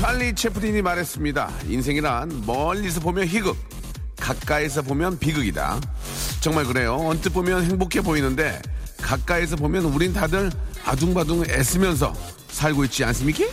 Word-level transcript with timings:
찰리 0.00 0.32
채플린이 0.32 0.80
말했습니다. 0.80 1.50
인생이란 1.66 2.44
멀리서 2.46 3.00
보면 3.00 3.26
희극, 3.26 3.56
가까이서 4.16 4.82
보면 4.82 5.18
비극이다. 5.18 5.80
정말 6.40 6.64
그래요. 6.66 6.94
언뜻 6.94 7.30
보면 7.30 7.64
행복해 7.64 8.00
보이는데 8.00 8.62
가까이서 9.02 9.56
보면 9.56 9.86
우린 9.86 10.12
다들 10.12 10.52
아둥바둥 10.84 11.46
애쓰면서 11.50 12.14
살고 12.48 12.84
있지 12.84 13.02
않습니까? 13.06 13.44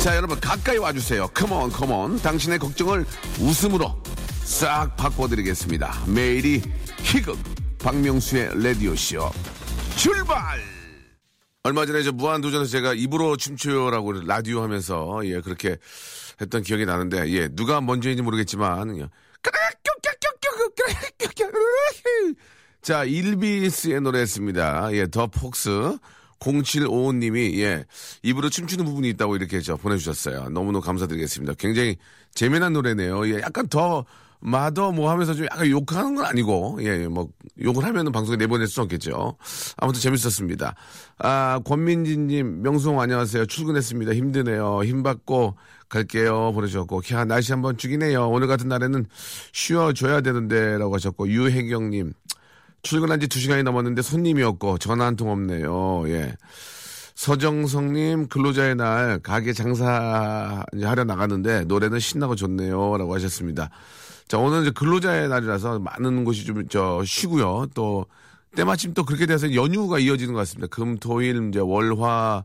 자 0.00 0.16
여러분 0.16 0.38
가까이 0.38 0.78
와주세요. 0.78 1.26
컴온 1.34 1.70
컴온. 1.72 2.22
당신의 2.22 2.60
걱정을 2.60 3.04
웃음으로 3.40 4.00
싹 4.44 4.96
바꿔드리겠습니다. 4.96 6.04
매일이 6.06 6.62
희극 7.02 7.36
박명수의 7.80 8.62
라디오쇼 8.62 9.28
출발! 9.96 10.79
얼마 11.70 11.86
전에 11.86 12.02
저 12.02 12.10
무한도전에서 12.10 12.68
제가 12.68 12.94
입으로 12.94 13.36
춤추요라고 13.36 14.24
라디오 14.26 14.60
하면서 14.60 15.20
예 15.24 15.40
그렇게 15.40 15.76
했던 16.40 16.64
기억이 16.64 16.84
나는데 16.84 17.30
예 17.30 17.46
누가 17.46 17.80
먼저인지 17.80 18.22
모르겠지만 18.22 18.88
자 22.82 23.04
일비스의 23.04 24.00
노래였습니다. 24.00 24.92
예더 24.92 25.28
폭스 25.28 25.96
0755님이 26.40 27.60
예 27.60 27.84
입으로 28.24 28.50
춤추는 28.50 28.84
부분이 28.84 29.08
있다고 29.10 29.36
이렇게 29.36 29.60
저 29.60 29.76
보내주셨어요. 29.76 30.48
너무너무 30.48 30.80
감사드리겠습니다. 30.80 31.54
굉장히 31.54 31.98
재미난 32.34 32.72
노래네요. 32.72 33.28
예 33.28 33.42
약간 33.42 33.68
더 33.68 34.04
마더 34.40 34.92
뭐 34.92 35.10
하면서 35.10 35.34
좀 35.34 35.46
약간 35.46 35.68
욕하는 35.68 36.14
건 36.14 36.24
아니고, 36.24 36.78
예, 36.82 37.06
뭐, 37.08 37.28
욕을 37.62 37.84
하면은 37.84 38.10
방송에 38.12 38.36
내보낼 38.36 38.66
수 38.66 38.80
없겠죠. 38.80 39.36
아무튼 39.76 40.00
재밌었습니다. 40.00 40.74
아, 41.18 41.60
권민지님, 41.64 42.62
명수홍 42.62 43.00
안녕하세요. 43.00 43.46
출근했습니다. 43.46 44.14
힘드네요. 44.14 44.82
힘 44.84 45.02
받고 45.02 45.56
갈게요. 45.88 46.52
보내주셨고, 46.52 47.02
야, 47.12 47.24
날씨 47.24 47.52
한번 47.52 47.76
죽이네요. 47.76 48.28
오늘 48.30 48.46
같은 48.48 48.68
날에는 48.68 49.06
쉬어줘야 49.52 50.22
되는데, 50.22 50.78
라고 50.78 50.94
하셨고, 50.94 51.28
유혜경님, 51.28 52.12
출근한 52.82 53.20
지두 53.20 53.38
시간이 53.38 53.62
넘었는데 53.62 54.00
손님이 54.00 54.42
없고 54.42 54.78
전화 54.78 55.04
한 55.04 55.16
통 55.16 55.30
없네요. 55.30 56.04
예. 56.08 56.34
서정성님 57.14 58.28
근로자의 58.28 58.76
날 58.76 59.18
가게 59.18 59.52
장사 59.52 60.64
하려 60.82 61.04
나갔는데 61.04 61.64
노래는 61.64 61.98
신나고 61.98 62.34
좋네요. 62.36 62.96
라고 62.96 63.14
하셨습니다. 63.14 63.68
자, 64.30 64.38
오늘 64.38 64.62
이제 64.62 64.70
근로자의 64.70 65.28
날이라서 65.28 65.80
많은 65.80 66.22
곳이 66.24 66.44
좀, 66.44 66.68
저, 66.68 67.02
쉬고요. 67.04 67.66
또, 67.74 68.06
때마침 68.54 68.94
또 68.94 69.04
그렇게 69.04 69.26
돼서 69.26 69.52
연휴가 69.56 69.98
이어지는 69.98 70.34
것 70.34 70.38
같습니다. 70.40 70.68
금, 70.68 70.98
토, 70.98 71.20
일, 71.20 71.48
이제 71.48 71.58
월, 71.58 71.98
화, 71.98 72.44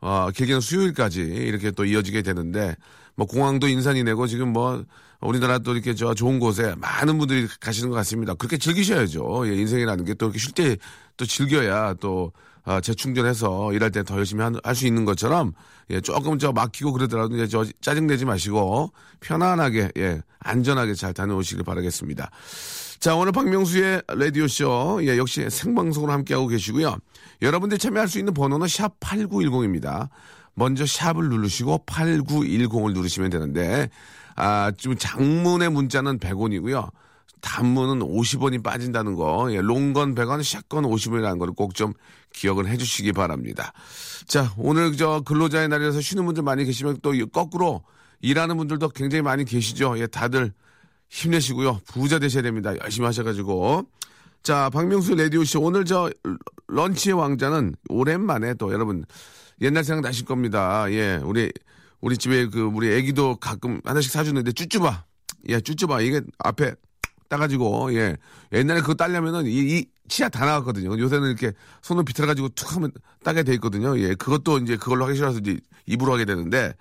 어, 0.00 0.30
길게는 0.32 0.60
수요일까지 0.60 1.22
이렇게 1.22 1.72
또 1.72 1.84
이어지게 1.84 2.22
되는데, 2.22 2.76
뭐, 3.16 3.26
공항도 3.26 3.66
인산이 3.66 4.04
내고 4.04 4.28
지금 4.28 4.52
뭐, 4.52 4.84
우리나라 5.20 5.58
또 5.58 5.72
이렇게 5.72 5.94
저 5.96 6.14
좋은 6.14 6.38
곳에 6.38 6.76
많은 6.76 7.18
분들이 7.18 7.48
가시는 7.60 7.90
것 7.90 7.96
같습니다. 7.96 8.34
그렇게 8.34 8.56
즐기셔야죠. 8.56 9.48
예, 9.48 9.56
인생이라는 9.56 10.04
게 10.04 10.14
또 10.14 10.26
이렇게 10.26 10.38
쉴 10.38 10.52
때 10.52 10.76
또 11.16 11.24
즐겨야 11.26 11.94
또, 11.94 12.32
아, 12.64 12.80
재충전해서 12.80 13.72
일할 13.74 13.90
때 13.90 14.02
더 14.02 14.16
열심히 14.16 14.42
할 14.42 14.74
수 14.74 14.86
있는 14.86 15.04
것처럼 15.04 15.52
예, 15.90 16.00
조금 16.00 16.38
저 16.38 16.52
막히고 16.52 16.92
그러더라도 16.92 17.34
이제 17.36 17.46
저 17.46 17.64
짜증내지 17.80 18.24
마시고 18.24 18.92
편안하게 19.20 19.92
예, 19.98 20.22
안전하게 20.40 20.94
잘 20.94 21.12
다녀오시길 21.12 21.62
바라겠습니다. 21.64 22.30
자, 23.00 23.14
오늘 23.16 23.32
박명수의 23.32 24.02
라디오쇼 24.08 25.00
예, 25.02 25.18
역시 25.18 25.48
생방송으로 25.50 26.12
함께하고 26.12 26.46
계시고요. 26.48 26.96
여러분들이 27.42 27.78
참여할 27.78 28.08
수 28.08 28.18
있는 28.18 28.32
번호는 28.32 28.66
샵 28.68 28.98
8910입니다. 29.00 30.08
먼저 30.54 30.86
샵을 30.86 31.28
누르시고 31.28 31.84
8910을 31.86 32.92
누르시면 32.94 33.28
되는데 33.30 33.90
아, 34.36 34.72
좀 34.76 34.96
장문의 34.96 35.70
문자는 35.70 36.18
100원이고요. 36.18 36.90
단문은 37.44 38.00
50원이 38.00 38.62
빠진다는 38.62 39.14
거, 39.14 39.52
예, 39.52 39.60
롱건 39.60 40.14
100원, 40.14 40.42
샷건 40.42 40.84
50원이라는 40.84 41.38
걸 41.38 41.50
꼭 41.54 41.74
좀 41.74 41.92
기억을 42.32 42.66
해 42.68 42.76
주시기 42.78 43.12
바랍니다. 43.12 43.72
자, 44.26 44.52
오늘 44.56 44.96
저 44.96 45.20
근로자의 45.20 45.68
날이라서 45.68 46.00
쉬는 46.00 46.24
분들 46.24 46.42
많이 46.42 46.64
계시면 46.64 46.98
또 47.02 47.12
거꾸로 47.32 47.84
일하는 48.20 48.56
분들도 48.56 48.88
굉장히 48.88 49.22
많이 49.22 49.44
계시죠. 49.44 49.98
예, 49.98 50.06
다들 50.06 50.52
힘내시고요. 51.10 51.80
부자 51.86 52.18
되셔야 52.18 52.42
됩니다. 52.42 52.72
열심히 52.82 53.04
하셔가지고. 53.06 53.84
자, 54.42 54.70
박명수 54.70 55.14
레디오쇼. 55.14 55.60
오늘 55.60 55.84
저 55.84 56.10
런치의 56.68 57.14
왕자는 57.14 57.76
오랜만에 57.90 58.54
또 58.54 58.72
여러분 58.72 59.04
옛날 59.60 59.84
생각 59.84 60.00
나실 60.08 60.24
겁니다. 60.24 60.90
예, 60.90 61.20
우리, 61.22 61.52
우리 62.00 62.16
집에 62.16 62.46
그 62.48 62.62
우리 62.62 62.90
애기도 62.92 63.36
가끔 63.36 63.80
하나씩 63.84 64.10
사주는데 64.10 64.52
쭈쭈바. 64.52 65.04
예, 65.50 65.60
쭈쭈바. 65.60 66.00
이게 66.00 66.22
앞에 66.38 66.74
따가지고 67.34 67.94
예 67.94 68.16
옛날에 68.52 68.80
그거 68.80 68.94
따려면은 68.94 69.46
이, 69.46 69.78
이 69.78 69.86
치아 70.08 70.28
다 70.28 70.44
나갔거든요. 70.46 70.98
요새는 70.98 71.28
이렇게 71.28 71.52
손을 71.82 72.04
비틀어가지고 72.04 72.50
툭 72.50 72.76
하면 72.76 72.92
따게 73.24 73.42
돼 73.42 73.52
있거든요. 73.54 73.98
예 73.98 74.14
그것도 74.14 74.58
이제 74.58 74.76
그걸로 74.76 75.04
하기 75.06 75.16
싫어서 75.16 75.38
이제 75.38 75.58
입으로 75.86 76.12
하게 76.12 76.24
되는데 76.24 76.74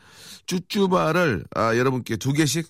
쭈쭈바를 0.46 1.46
아, 1.56 1.75
여러분께 1.75 2.18
두 2.18 2.34
개씩 2.34 2.68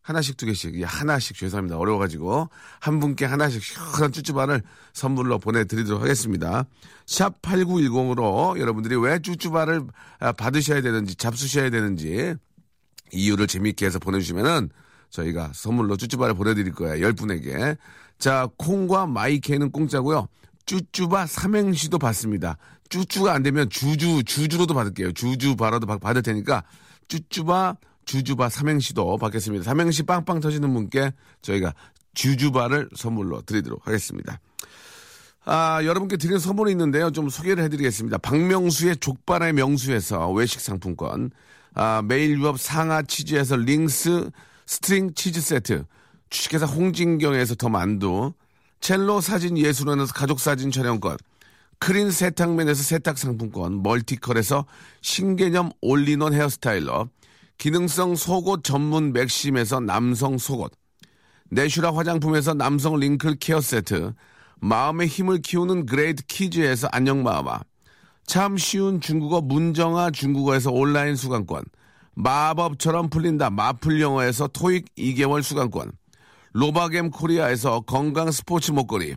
하나씩 0.00 0.36
두 0.36 0.46
개씩 0.46 0.76
예, 0.76 0.84
하나씩 0.84 1.36
죄송합니다 1.36 1.76
어려워가지고 1.76 2.48
한 2.80 3.00
분께 3.00 3.24
하나씩 3.24 3.62
시원한 3.62 4.12
쭈쭈바를 4.12 4.62
선물로 4.92 5.38
보내드리도록 5.38 6.00
하겠습니다. 6.00 6.64
샵 7.06 7.42
8910으로 7.42 8.58
여러분들이 8.58 8.96
왜 8.96 9.18
쭈쭈바를 9.18 9.86
아, 10.20 10.32
받으셔야 10.32 10.80
되는지 10.80 11.16
잡수셔야 11.16 11.70
되는지 11.70 12.34
이유를 13.12 13.46
재미있게 13.46 13.86
해서 13.86 13.98
보내주시면은 13.98 14.70
저희가 15.10 15.50
선물로 15.54 15.96
쭈쭈바를 15.96 16.34
보내드릴 16.34 16.72
거예요. 16.72 17.04
열 17.04 17.12
분에게. 17.12 17.76
자, 18.18 18.48
콩과 18.56 19.06
마이케는 19.06 19.70
공짜고요. 19.70 20.28
쭈쭈바 20.66 21.26
삼행시도 21.26 21.98
받습니다. 21.98 22.56
쭈쭈가 22.88 23.32
안 23.32 23.42
되면 23.42 23.68
주주, 23.70 24.22
주주로도 24.24 24.74
받을게요. 24.74 25.12
주주바라도 25.12 25.86
받을 25.86 26.22
테니까 26.22 26.64
쭈쭈바, 27.08 27.76
주주바 28.04 28.48
삼행시도 28.48 29.16
받겠습니다. 29.18 29.64
삼행시 29.64 30.02
빵빵 30.04 30.40
터지는 30.40 30.72
분께 30.72 31.12
저희가 31.42 31.74
주주바를 32.14 32.88
선물로 32.96 33.42
드리도록 33.42 33.86
하겠습니다. 33.86 34.40
아, 35.44 35.80
여러분께 35.84 36.16
드리는 36.16 36.40
선물이 36.40 36.72
있는데요. 36.72 37.10
좀 37.10 37.28
소개를 37.28 37.62
해드리겠습니다. 37.64 38.18
박명수의 38.18 38.96
족발의 38.96 39.52
명수에서 39.52 40.30
외식 40.32 40.60
상품권, 40.60 41.30
아, 41.74 42.02
매일 42.04 42.38
유업 42.40 42.58
상하 42.58 43.02
치즈에서 43.02 43.56
링스 43.56 44.30
스트링 44.66 45.14
치즈 45.14 45.40
세트, 45.40 45.84
주식회사 46.28 46.66
홍진경에서 46.66 47.54
더 47.54 47.68
만두, 47.68 48.32
첼로 48.80 49.20
사진 49.20 49.56
예술원에서 49.56 50.12
가족 50.12 50.40
사진 50.40 50.70
촬영권, 50.70 51.16
크린 51.78 52.10
세탁면에서 52.10 52.82
세탁 52.82 53.16
상품권, 53.16 53.82
멀티컬에서 53.82 54.66
신개념 55.02 55.70
올리원 55.80 56.34
헤어스타일러, 56.34 57.08
기능성 57.58 58.16
속옷 58.16 58.64
전문 58.64 59.12
맥심에서 59.12 59.80
남성 59.80 60.36
속옷, 60.36 60.72
내슈라 61.50 61.94
화장품에서 61.94 62.54
남성 62.54 62.96
wrinkle 62.96 63.36
care 63.36 63.60
세트, 63.60 64.14
마음의 64.58 65.06
힘을 65.06 65.42
키우는 65.42 65.86
그레이트 65.86 66.24
키즈에서 66.26 66.88
안녕마마, 66.90 67.60
참 68.26 68.56
쉬운 68.56 69.00
중국어 69.00 69.40
문정아 69.40 70.10
중국어에서 70.10 70.72
온라인 70.72 71.14
수강권, 71.14 71.62
마법처럼 72.16 73.10
풀린다. 73.10 73.50
마풀 73.50 74.00
영어에서 74.00 74.48
토익 74.48 74.94
2개월 74.96 75.42
수강권, 75.42 75.92
로바겜 76.52 77.10
코리아에서 77.10 77.80
건강 77.80 78.30
스포츠 78.30 78.72
목걸이, 78.72 79.14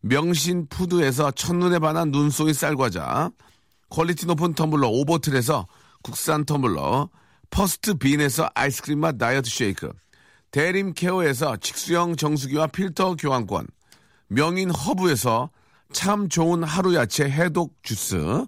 명신 0.00 0.68
푸드에서 0.68 1.32
첫눈에 1.32 1.80
반한 1.80 2.12
눈송이 2.12 2.54
쌀과자, 2.54 3.30
퀄리티 3.90 4.26
높은 4.26 4.54
텀블러 4.54 4.88
오버틀에서 4.88 5.66
국산 6.02 6.44
텀블러, 6.44 7.08
퍼스트 7.50 7.94
빈에서 7.94 8.48
아이스크림 8.54 9.00
맛 9.00 9.18
다이어트 9.18 9.50
쉐이크, 9.50 9.92
대림 10.52 10.94
케어에서 10.94 11.56
직수형 11.56 12.14
정수기와 12.14 12.68
필터 12.68 13.16
교환권, 13.16 13.66
명인 14.28 14.70
허브에서 14.70 15.50
참 15.92 16.28
좋은 16.28 16.62
하루 16.62 16.94
야채 16.94 17.24
해독 17.24 17.74
주스. 17.82 18.46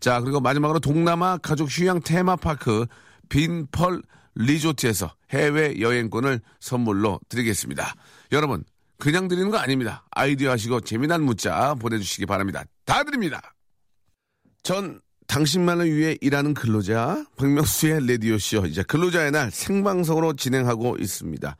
자, 0.00 0.20
그리고 0.20 0.40
마지막으로 0.40 0.80
동남아 0.80 1.38
가족 1.38 1.68
휴양 1.70 2.00
테마파크 2.00 2.86
빈펄 3.28 4.02
리조트에서 4.34 5.12
해외 5.30 5.80
여행권을 5.80 6.40
선물로 6.60 7.20
드리겠습니다. 7.28 7.94
여러분, 8.32 8.64
그냥 8.98 9.28
드리는 9.28 9.50
거 9.50 9.58
아닙니다. 9.58 10.04
아이디어 10.10 10.50
하시고 10.50 10.80
재미난 10.80 11.22
문자 11.22 11.74
보내주시기 11.74 12.26
바랍니다. 12.26 12.64
다 12.84 13.04
드립니다. 13.04 13.40
전 14.62 15.00
당신만을 15.28 15.94
위해 15.94 16.16
일하는 16.20 16.54
근로자 16.54 17.24
박명수의 17.36 18.06
레디오쇼 18.06 18.66
이제 18.66 18.82
근로자의 18.82 19.30
날 19.30 19.50
생방송으로 19.50 20.34
진행하고 20.34 20.96
있습니다. 20.98 21.56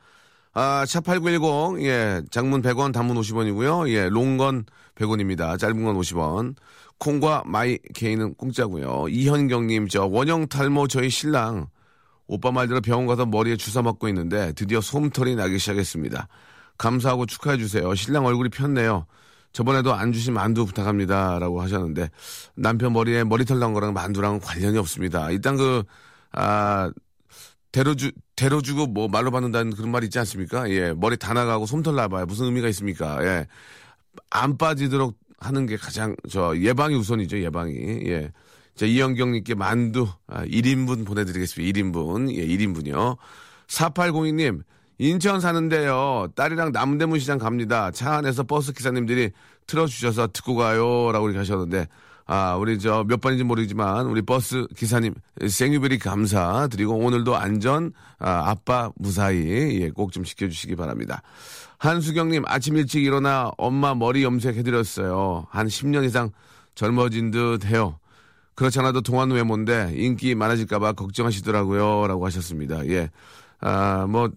아, 0.53 0.83
차8910, 0.85 1.83
예, 1.83 2.21
장문 2.31 2.61
100원, 2.61 2.91
단문 2.91 3.15
50원이고요. 3.17 3.89
예, 3.89 4.09
롱건 4.09 4.65
100원입니다. 4.95 5.57
짧은 5.59 5.83
건 5.83 5.95
50원. 5.95 6.55
콩과 6.99 7.43
마이 7.45 7.77
케이는 7.93 8.33
공짜고요. 8.35 9.07
이현경님, 9.09 9.87
저 9.87 10.05
원형 10.05 10.47
탈모 10.47 10.87
저희 10.87 11.09
신랑 11.09 11.67
오빠 12.27 12.51
말대로 12.51 12.81
병원 12.81 13.07
가서 13.07 13.25
머리에 13.25 13.55
주사 13.55 13.81
맞고 13.81 14.07
있는데 14.09 14.53
드디어 14.53 14.81
솜털이 14.81 15.35
나기 15.35 15.57
시작했습니다. 15.57 16.27
감사하고 16.77 17.25
축하해 17.25 17.57
주세요. 17.57 17.95
신랑 17.95 18.25
얼굴이 18.25 18.49
폈네요. 18.49 19.05
저번에도 19.51 19.93
안 19.93 20.13
주신 20.13 20.33
만두 20.33 20.65
부탁합니다. 20.65 21.39
라고 21.39 21.61
하셨는데 21.61 22.09
남편 22.55 22.93
머리에 22.93 23.23
머리털 23.23 23.59
난 23.59 23.73
거랑 23.73 23.93
만두랑 23.93 24.39
관련이 24.41 24.77
없습니다. 24.77 25.31
일단 25.31 25.57
그, 25.57 25.83
아, 26.31 26.91
되로 27.71 27.96
주, 27.96 28.11
되로 28.35 28.64
주고 28.64 28.87
뭐 28.87 29.07
말로 29.07 29.31
받는다는 29.31 29.75
그런 29.75 29.91
말 29.91 30.03
있지 30.03 30.19
않습니까? 30.19 30.69
예. 30.69 30.93
머리 30.93 31.17
다 31.17 31.33
나가고 31.33 31.65
솜털 31.65 31.95
나봐요. 31.95 32.25
무슨 32.25 32.45
의미가 32.45 32.67
있습니까? 32.69 33.23
예. 33.25 33.47
안 34.29 34.57
빠지도록 34.57 35.17
하는 35.39 35.65
게 35.65 35.77
가장 35.77 36.15
저 36.29 36.55
예방이 36.57 36.95
우선이죠. 36.95 37.39
예방이. 37.41 37.73
예. 38.07 38.31
자, 38.75 38.85
이영경 38.85 39.31
님께 39.33 39.55
만두 39.55 40.07
아, 40.27 40.43
1인분 40.45 41.05
보내 41.05 41.25
드리겠습니다. 41.25 41.79
1인분. 41.79 42.33
예, 42.35 42.45
1인분이요. 42.47 43.17
4802 43.67 44.33
님, 44.33 44.63
인천 44.97 45.39
사는데요. 45.41 46.27
딸이랑 46.35 46.71
남대문 46.71 47.19
시장 47.19 47.37
갑니다. 47.37 47.91
차 47.91 48.15
안에서 48.15 48.43
버스 48.43 48.73
기사님들이 48.73 49.31
틀어 49.67 49.85
주셔서 49.85 50.27
듣고 50.33 50.55
가요. 50.55 51.11
라고 51.11 51.27
이렇게 51.27 51.39
하셨는데, 51.39 51.87
아, 52.25 52.55
우리 52.55 52.79
저 52.79 53.03
몇 53.07 53.19
번인지 53.21 53.43
모르지만, 53.43 54.05
우리 54.07 54.21
버스 54.21 54.65
기사님 54.75 55.13
생유베리 55.47 55.99
감사드리고, 55.99 56.95
오늘도 56.95 57.35
안전, 57.35 57.91
아, 58.17 58.49
아빠 58.49 58.91
무사히, 58.97 59.81
예, 59.81 59.89
꼭 59.89 60.11
좀 60.11 60.23
지켜주시기 60.23 60.75
바랍니다. 60.75 61.21
한수경님, 61.79 62.43
아침 62.45 62.75
일찍 62.75 63.03
일어나 63.05 63.51
엄마 63.57 63.95
머리 63.95 64.23
염색해드렸어요. 64.23 65.47
한 65.49 65.67
10년 65.67 66.03
이상 66.05 66.31
젊어진 66.75 67.31
듯 67.31 67.65
해요. 67.65 67.99
그렇지 68.55 68.79
않아도 68.79 68.99
동안 69.01 69.31
외모인데 69.31 69.93
인기 69.95 70.35
많아질까봐 70.35 70.91
걱정하시더라고요. 70.93 72.07
라고 72.07 72.25
하셨습니다. 72.25 72.85
예. 72.87 73.09
아, 73.61 74.05
뭐, 74.07 74.29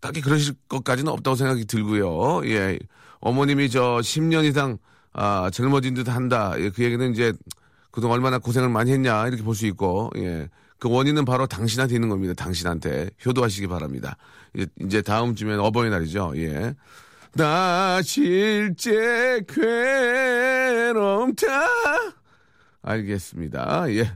딱히 0.00 0.22
그러실 0.22 0.54
것까지는 0.68 1.12
없다고 1.12 1.36
생각이 1.36 1.66
들고요. 1.66 2.46
예. 2.48 2.78
어머님이 3.20 3.68
저 3.68 3.98
10년 4.02 4.44
이상, 4.44 4.78
아, 5.12 5.50
젊어진 5.52 5.92
듯 5.92 6.08
한다. 6.08 6.54
예, 6.58 6.70
그 6.70 6.82
얘기는 6.82 7.12
이제 7.12 7.34
그동안 7.90 8.14
얼마나 8.16 8.38
고생을 8.38 8.70
많이 8.70 8.92
했냐. 8.92 9.28
이렇게 9.28 9.42
볼 9.42 9.54
수 9.54 9.66
있고, 9.66 10.10
예. 10.16 10.48
그 10.82 10.90
원인은 10.90 11.24
바로 11.24 11.46
당신한테 11.46 11.94
있는 11.94 12.08
겁니다. 12.08 12.34
당신한테. 12.34 13.10
효도하시기 13.24 13.68
바랍니다. 13.68 14.16
이제, 14.52 14.66
이제 14.80 15.00
다음 15.00 15.36
주면 15.36 15.60
어버이날이죠. 15.60 16.32
예. 16.38 16.74
나 17.34 18.02
실제 18.02 19.40
괴롭다. 19.46 21.46
알겠습니다. 22.82 23.94
예. 23.94 24.10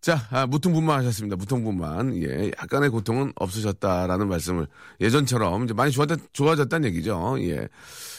자, 0.00 0.24
아, 0.30 0.46
무통분만 0.46 1.00
하셨습니다. 1.00 1.34
무통분만. 1.34 2.22
예. 2.22 2.52
약간의 2.62 2.90
고통은 2.90 3.32
없으셨다라는 3.34 4.28
말씀을 4.28 4.68
예전처럼 5.00 5.64
이제 5.64 5.74
많이 5.74 5.90
좋아졌, 5.90 6.20
좋아졌다는 6.32 6.90
얘기죠. 6.90 7.38
예. 7.40 7.66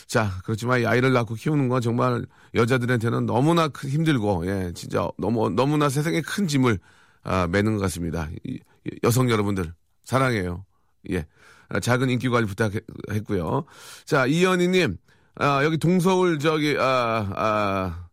자, 0.05 0.31
그렇지만 0.43 0.81
이 0.81 0.85
아이를 0.85 1.13
낳고 1.13 1.35
키우는 1.35 1.69
건 1.69 1.79
정말 1.79 2.25
여자들한테는 2.55 3.25
너무나 3.25 3.69
큰 3.69 3.89
힘들고, 3.89 4.47
예. 4.47 4.73
진짜 4.75 5.07
너무, 5.17 5.49
너무나 5.49 5.87
세상에 5.87 6.19
큰 6.19 6.45
짐을, 6.45 6.77
아, 7.25 7.47
매는 7.47 7.73
것 7.73 7.81
같습니다. 7.81 8.29
이, 8.45 8.59
여성 9.03 9.29
여러분들, 9.29 9.73
사랑해요. 10.05 10.63
예. 11.11 11.25
아, 11.67 11.79
작은 11.79 12.09
인기 12.09 12.29
관리 12.29 12.45
부탁했고요. 12.45 13.65
자, 14.05 14.27
이현희님, 14.27 14.97
아, 15.35 15.63
여기 15.65 15.77
동서울 15.77 16.39
저기, 16.39 16.77
아, 16.79 17.31
아, 17.35 18.05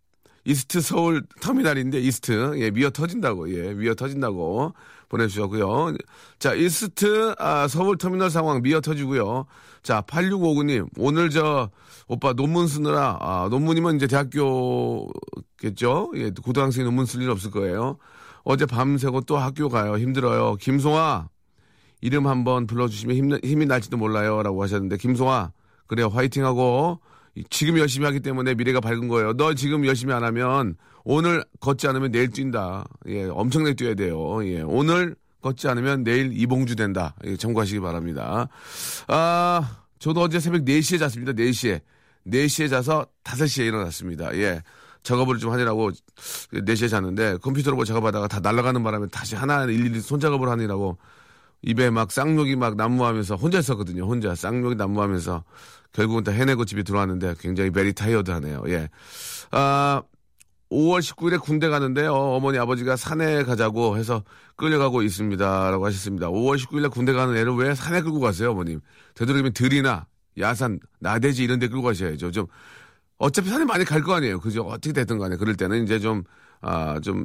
East 0.44 0.81
서울 0.81 1.23
터미널인데 1.41 2.00
East 2.00 2.59
예 2.59 2.70
미어 2.70 2.91
터진다고 2.91 3.53
예 3.55 3.75
미어 3.75 3.94
터진다고 3.94 4.75
보내주셨고요. 5.09 5.94
자 6.38 6.55
East 6.55 7.35
아, 7.38 7.69
서울 7.69 7.97
터미널 7.97 8.31
상황 8.31 8.61
미어 8.61 8.81
터지고요. 8.81 9.47
자 9.82 10.03
8659님 10.03 10.88
오늘 10.99 11.31
저 11.31 11.70
오빠 12.08 12.32
논문 12.32 12.67
쓰느라 12.67 13.19
아, 13.20 13.49
논문이면 13.50 13.97
이제 13.97 14.06
대학교겠죠. 14.08 16.12
예 16.17 16.31
고등학생 16.31 16.85
논문 16.85 17.06
쓸 17.06 17.23
일 17.23 17.31
없을 17.31 17.53
거예요. 17.53 17.99
어제 18.44 18.67
밤새고 18.67 19.23
또 19.23 19.37
학교 19.39 19.69
가요 19.69 19.99
힘들어요. 19.99 20.56
김송아 20.56 21.29
이름 22.00 22.27
한번 22.27 22.67
불러주시면 22.67 23.17
힘, 23.17 23.39
힘이 23.44 23.67
날지도 23.67 23.97
몰라요 23.97 24.43
라고 24.43 24.62
하셨는데 24.62 24.97
김송아 24.97 25.53
그래요 25.87 26.09
화이팅 26.09 26.44
하고 26.44 27.00
지금 27.50 27.79
열심히 27.79 28.06
하기 28.06 28.21
때문에 28.21 28.55
미래가 28.55 28.81
밝은 28.81 29.09
거예요. 29.09 29.33
너 29.35 29.55
지금 29.55 29.87
열심히 29.87 30.12
안 30.12 30.23
하면 30.25 30.77
오늘 31.05 31.44
걷지 31.61 31.87
않으면 31.89 32.12
내일 32.12 32.31
뛴다. 32.31 32.85
예, 33.09 33.25
엄청나게 33.25 33.75
뛰어야 33.75 33.94
돼요. 33.94 34.44
예, 34.47 34.61
오늘 34.61 35.17
걷지 35.41 35.69
않으면 35.69 36.05
내일 36.05 36.31
이봉주 36.33 36.77
된다. 36.77 37.15
예, 37.25 37.37
참고하시기 37.37 37.81
바랍니다. 37.81 38.49
아, 39.09 39.79
저도 39.99 40.21
어제 40.21 40.41
새벽 40.41 40.65
4시에 40.65 40.99
잤습니다. 40.99 41.33
4시에. 41.33 41.81
4시에 42.27 42.71
자서 42.71 43.06
5시에 43.25 43.67
일어났습니다. 43.67 44.35
예. 44.37 44.62
작업을 45.03 45.39
좀 45.39 45.53
하느라고 45.53 45.91
4시에 46.53 46.89
잤는데 46.89 47.39
컴퓨터로 47.39 47.77
뭐 47.77 47.85
작업하다가 47.85 48.29
다 48.29 48.41
날아가는 48.41 48.82
바람에 48.82 49.06
다시 49.09 49.35
하나 49.35 49.65
일일이 49.65 50.01
손작업을 50.01 50.49
하느라고 50.49 50.99
입에 51.63 51.91
막 51.91 52.11
쌍욕이 52.11 52.56
막 52.56 52.77
난무하면서 52.77 53.37
혼자 53.37 53.59
있었거든요. 53.59 54.05
혼자 54.05 54.35
쌍욕이 54.35 54.75
난무하면서 54.77 55.44
결국은 55.93 56.25
다 56.25 56.32
해내고 56.32 56.65
집에 56.65 56.82
들어왔는데 56.82 57.35
굉장히 57.39 57.71
베리 57.71 57.93
타이어드하네요. 57.93 58.65
예. 58.69 58.89
아, 59.51 60.03
5월 60.71 61.01
19일에 61.01 61.41
군대 61.41 61.69
가는데요. 61.69 62.15
어머니 62.15 62.59
아버지가 62.59 62.97
산에 62.97 63.44
가자고 63.44 63.99
해서 63.99 64.25
끌려가고 64.56 65.03
있습니다. 65.03 65.71
라고 65.71 65.87
하셨습니다. 65.87 66.29
5월 66.29 66.59
19일에 66.59 66.91
군대 66.91 67.13
가는 67.13 67.37
애를 67.37 67.55
왜 67.55 67.75
산에 67.75 68.01
끌고 68.01 68.21
가세요, 68.21 68.53
어머님? 68.53 68.81
되도록이면 69.15 69.53
들이나 69.53 70.06
야산, 70.39 70.81
나대지 70.99 71.44
이런 71.44 71.59
데 71.59 71.69
끌고 71.69 71.82
가셔야죠. 71.82 72.31
좀 72.31 72.47
어차피 73.19 73.49
산에 73.51 73.65
많이 73.65 73.85
갈 73.85 74.03
거 74.03 74.15
아니에요. 74.15 74.41
그죠? 74.41 74.63
어떻게 74.63 74.93
됐든 74.93 75.19
간에. 75.19 75.37
그럴 75.37 75.55
때는 75.57 75.85
이제 75.85 75.99
좀, 76.01 76.25
아, 76.61 76.99
좀, 77.01 77.25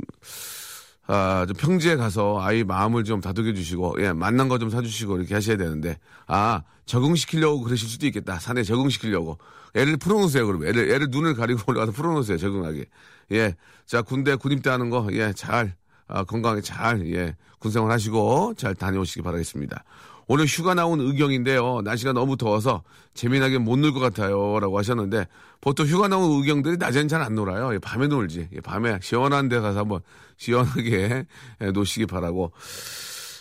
아, 1.08 1.46
좀 1.48 1.56
평지에 1.58 1.96
가서 1.96 2.39
아이 2.41 2.63
마음을 2.63 3.03
좀 3.03 3.22
다독여 3.22 3.53
주시고, 3.53 3.96
예, 4.00 4.13
만난 4.13 4.48
거 4.50 4.58
좀 4.60 4.70
사주시고 4.70 5.17
이렇게 5.17 5.34
하셔야 5.34 5.58
되는데, 5.58 5.98
아, 6.27 6.62
적응시키려고 6.86 7.62
그러실 7.62 7.88
수도 7.89 8.06
있겠다. 8.08 8.39
산에 8.39 8.63
적응시키려고. 8.63 9.38
애를 9.75 9.98
풀어놓으세요, 9.98 10.46
그럼. 10.46 10.65
애를, 10.65 10.91
애를 10.91 11.08
눈을 11.10 11.34
가리고 11.36 11.62
올라가서 11.67 11.91
풀어놓으세요, 11.94 12.38
적응하게. 12.38 12.86
예. 13.32 13.56
자, 13.86 14.01
군대 14.01 14.36
군입대 14.36 14.70
하는 14.70 14.89
거, 14.89 15.08
예, 15.13 15.34
잘, 15.34 15.75
아, 16.08 16.24
건강하게 16.24 16.62
잘, 16.62 17.08
예, 17.13 17.36
군생활 17.60 17.91
하시고 17.91 18.53
잘 18.56 18.75
다녀오시기 18.75 19.22
바라겠습니다. 19.24 19.84
오늘 20.27 20.46
휴가 20.46 20.74
나온 20.74 21.00
의경인데요. 21.00 21.81
날씨가 21.84 22.12
너무 22.13 22.36
더워서 22.38 22.84
재미나게 23.13 23.57
못 23.60 23.79
놀 23.79 23.93
것 23.93 24.00
같아요. 24.00 24.60
라고 24.60 24.77
하셨는데 24.77 25.25
보통 25.62 25.86
휴가 25.86 26.07
나온 26.07 26.29
의경들이 26.39 26.77
낮에는 26.77 27.07
잘 27.07 27.22
안 27.22 27.34
놀아요. 27.36 27.74
예, 27.74 27.79
밤에 27.79 28.07
놀지. 28.07 28.50
예, 28.53 28.60
밤에 28.62 29.00
시원한 29.01 29.48
데 29.50 29.60
가서 29.60 29.79
한번 29.79 30.01
시원하게 30.38 31.25
예, 31.62 31.72
노시기 31.72 32.05
바라고. 32.05 32.51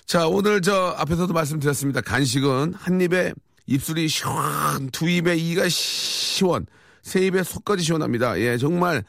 자, 0.06 0.28
오늘 0.28 0.62
저 0.62 0.94
앞에서도 0.96 1.32
말씀드렸습니다. 1.32 2.00
간식은 2.00 2.74
한 2.76 3.00
입에 3.00 3.32
입술이 3.66 4.06
시원, 4.08 4.90
두 4.92 5.08
입에 5.10 5.34
이가 5.36 5.68
시원, 5.68 6.66
세 7.02 7.26
입에 7.26 7.42
속까지 7.42 7.82
시원합니다. 7.82 8.38
예, 8.38 8.56
정말 8.58 9.02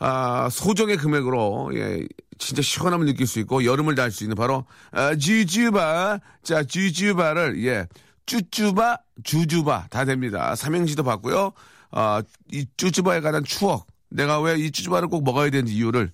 아, 0.00 0.48
소정의 0.50 0.96
금액으로 0.96 1.70
예, 1.74 2.04
진짜 2.46 2.62
시원함을 2.62 3.06
느낄 3.06 3.26
수 3.26 3.38
있고 3.40 3.64
여름을 3.64 3.94
날 3.94 4.10
수 4.10 4.24
있는 4.24 4.36
바로 4.36 4.64
아, 4.90 5.14
쥐쥐바 5.14 6.20
자 6.42 6.62
쥐쥐바를 6.64 7.64
예 7.64 7.86
쭈쭈바 8.26 8.98
주주바 9.24 9.86
다 9.90 10.04
됩니다 10.04 10.54
삼행시도 10.54 11.02
받고요 11.04 11.52
아, 11.90 12.22
이 12.50 12.66
쭈쭈바에 12.76 13.20
관한 13.20 13.44
추억 13.44 13.86
내가 14.10 14.40
왜 14.40 14.56
이 14.58 14.70
쭈쭈바를 14.70 15.08
꼭 15.08 15.24
먹어야 15.24 15.50
되는지 15.50 15.74
이유를 15.74 16.12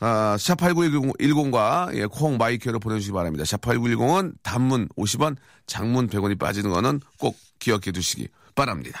아, 0.00 0.36
샵8910과 0.38 1.94
예, 1.96 2.06
콩 2.06 2.36
마이크로 2.36 2.78
보내주시기 2.78 3.12
바랍니다. 3.12 3.42
샵8910은 3.44 4.34
단문 4.44 4.88
50원, 4.96 5.36
장문 5.66 6.08
100원이 6.08 6.38
빠지는 6.38 6.70
거는 6.70 7.00
꼭 7.18 7.36
기억해 7.58 7.90
두시기 7.92 8.28
바랍니다. 8.54 9.00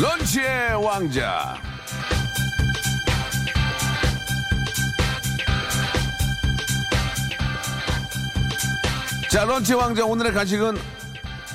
런치의 0.00 0.82
왕자. 0.82 1.60
자, 9.30 9.44
런치 9.44 9.74
왕자 9.74 10.06
오늘의 10.06 10.32
간식은 10.32 10.78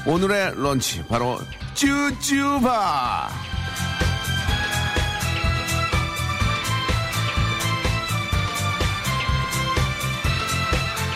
오늘의 0.05 0.53
런치 0.57 1.03
바로 1.05 1.41
쭈쭈바. 1.73 3.29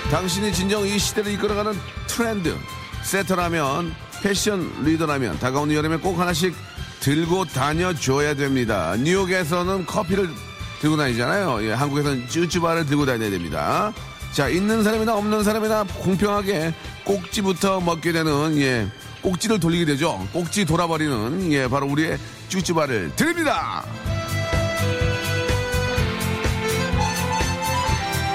당신이 0.10 0.52
진정 0.52 0.88
이 0.88 0.98
시대를 0.98 1.32
이끌어가는 1.34 1.80
트렌드 2.08 2.58
세터라면 3.04 3.94
패션 4.24 4.84
리더라면 4.84 5.38
다가오는 5.38 5.76
여름에 5.76 5.98
꼭 5.98 6.18
하나씩 6.18 6.56
들고 7.00 7.46
다녀줘야 7.46 8.34
됩니다. 8.34 8.96
뉴욕에서는 8.98 9.86
커피를 9.86 10.30
들고 10.82 10.98
다니잖아요. 10.98 11.64
예, 11.64 11.74
한국에서는 11.74 12.28
쭈쭈바를 12.28 12.86
들고 12.86 13.06
다녀야 13.06 13.30
됩니다. 13.30 13.94
자, 14.32 14.48
있는 14.48 14.84
사람이나 14.84 15.16
없는 15.16 15.44
사람이나 15.44 15.86
공평하게 16.00 16.74
꼭지부터 17.04 17.82
먹게 17.82 18.12
되는 18.12 18.58
예, 18.60 18.88
꼭지를 19.22 19.60
돌리게 19.60 19.86
되죠. 19.86 20.26
꼭지 20.32 20.66
돌아버리는 20.66 21.52
예, 21.52 21.68
바로 21.68 21.88
우리의 21.88 22.18
쭈쭈바를 22.50 23.16
드립니다. 23.16 23.84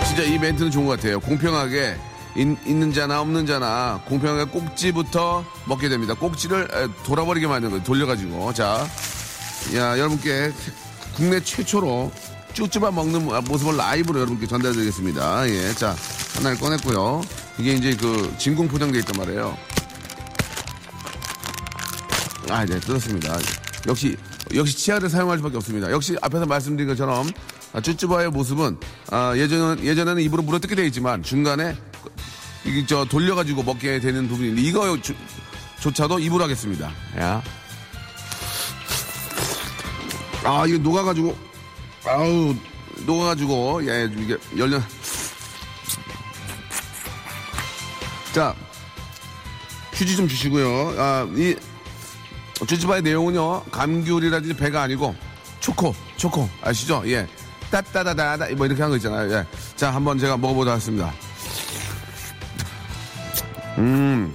진짜 0.06 0.22
이 0.22 0.38
멘트는 0.38 0.70
좋은 0.70 0.86
것 0.86 0.96
같아요. 1.00 1.18
공평하게 1.20 1.96
있, 2.36 2.46
는 2.46 2.92
자나 2.92 3.20
없는 3.20 3.46
자나 3.46 4.00
공평하게 4.06 4.50
꼭지부터 4.50 5.44
먹게 5.66 5.88
됩니다. 5.88 6.14
꼭지를 6.14 6.68
에, 6.72 6.88
돌아버리게 7.04 7.46
만드는 7.46 7.70
거예요. 7.70 7.84
돌려가지고. 7.84 8.52
자, 8.54 8.86
야 9.74 9.98
여러분께 9.98 10.52
국내 11.14 11.40
최초로 11.40 12.10
쭈쭈바 12.54 12.90
먹는 12.90 13.26
모습을 13.44 13.76
라이브로 13.76 14.20
여러분께 14.20 14.46
전달드리겠습니다. 14.46 15.48
예, 15.48 15.74
자 15.74 15.94
하나를 16.36 16.58
꺼냈고요. 16.58 17.22
이게 17.58 17.72
이제 17.74 17.96
그 17.96 18.34
진공 18.38 18.68
포장돼 18.68 18.98
있단 19.00 19.16
말이에요. 19.16 19.56
아, 22.50 22.64
네, 22.64 22.78
뜯었습니다. 22.78 23.38
역시, 23.86 24.16
역시 24.54 24.76
치아를 24.76 25.08
사용할 25.08 25.38
수밖에 25.38 25.56
없습니다. 25.56 25.90
역시 25.90 26.16
앞에서 26.20 26.46
말씀드린 26.46 26.88
것처럼, 26.88 27.28
아, 27.72 27.80
쭈쭈바의 27.80 28.30
모습은, 28.30 28.78
아, 29.10 29.34
예전, 29.36 29.82
예전에는 29.82 30.22
입으로 30.22 30.42
물어 30.42 30.58
뜯게 30.58 30.74
되어 30.74 30.84
있지만, 30.84 31.22
중간에, 31.22 31.76
이게 32.64 32.84
저 32.86 33.04
돌려가지고 33.04 33.62
먹게 33.62 34.00
되는 34.00 34.26
부분인데, 34.28 34.60
이거 34.62 35.00
조, 35.00 35.14
조차도 35.80 36.18
입으로 36.18 36.44
하겠습니다. 36.44 36.90
야. 37.18 37.42
아, 40.44 40.64
이거 40.66 40.78
녹아가지고, 40.78 41.36
아우, 42.06 42.54
녹아가지고, 43.06 43.86
예, 43.88 44.10
이게 44.16 44.36
열려. 44.56 44.80
자, 48.32 48.54
휴지 49.92 50.16
좀 50.16 50.26
주시고요. 50.26 50.94
아, 50.98 51.28
이, 51.36 51.54
쭈쭈바의 52.66 53.02
내용은요, 53.02 53.64
감귤이라든지 53.64 54.54
배가 54.56 54.82
아니고, 54.82 55.14
초코, 55.60 55.94
초코, 56.16 56.48
아시죠? 56.62 57.02
예. 57.06 57.26
따따다다다, 57.70 58.46
뭐 58.56 58.66
이렇게 58.66 58.80
한 58.82 58.90
거 58.90 58.96
있잖아요. 58.96 59.32
예. 59.32 59.46
자, 59.76 59.90
한번 59.92 60.18
제가 60.18 60.36
먹어보도록 60.36 60.72
하겠습니다. 60.72 61.12
음. 63.78 64.34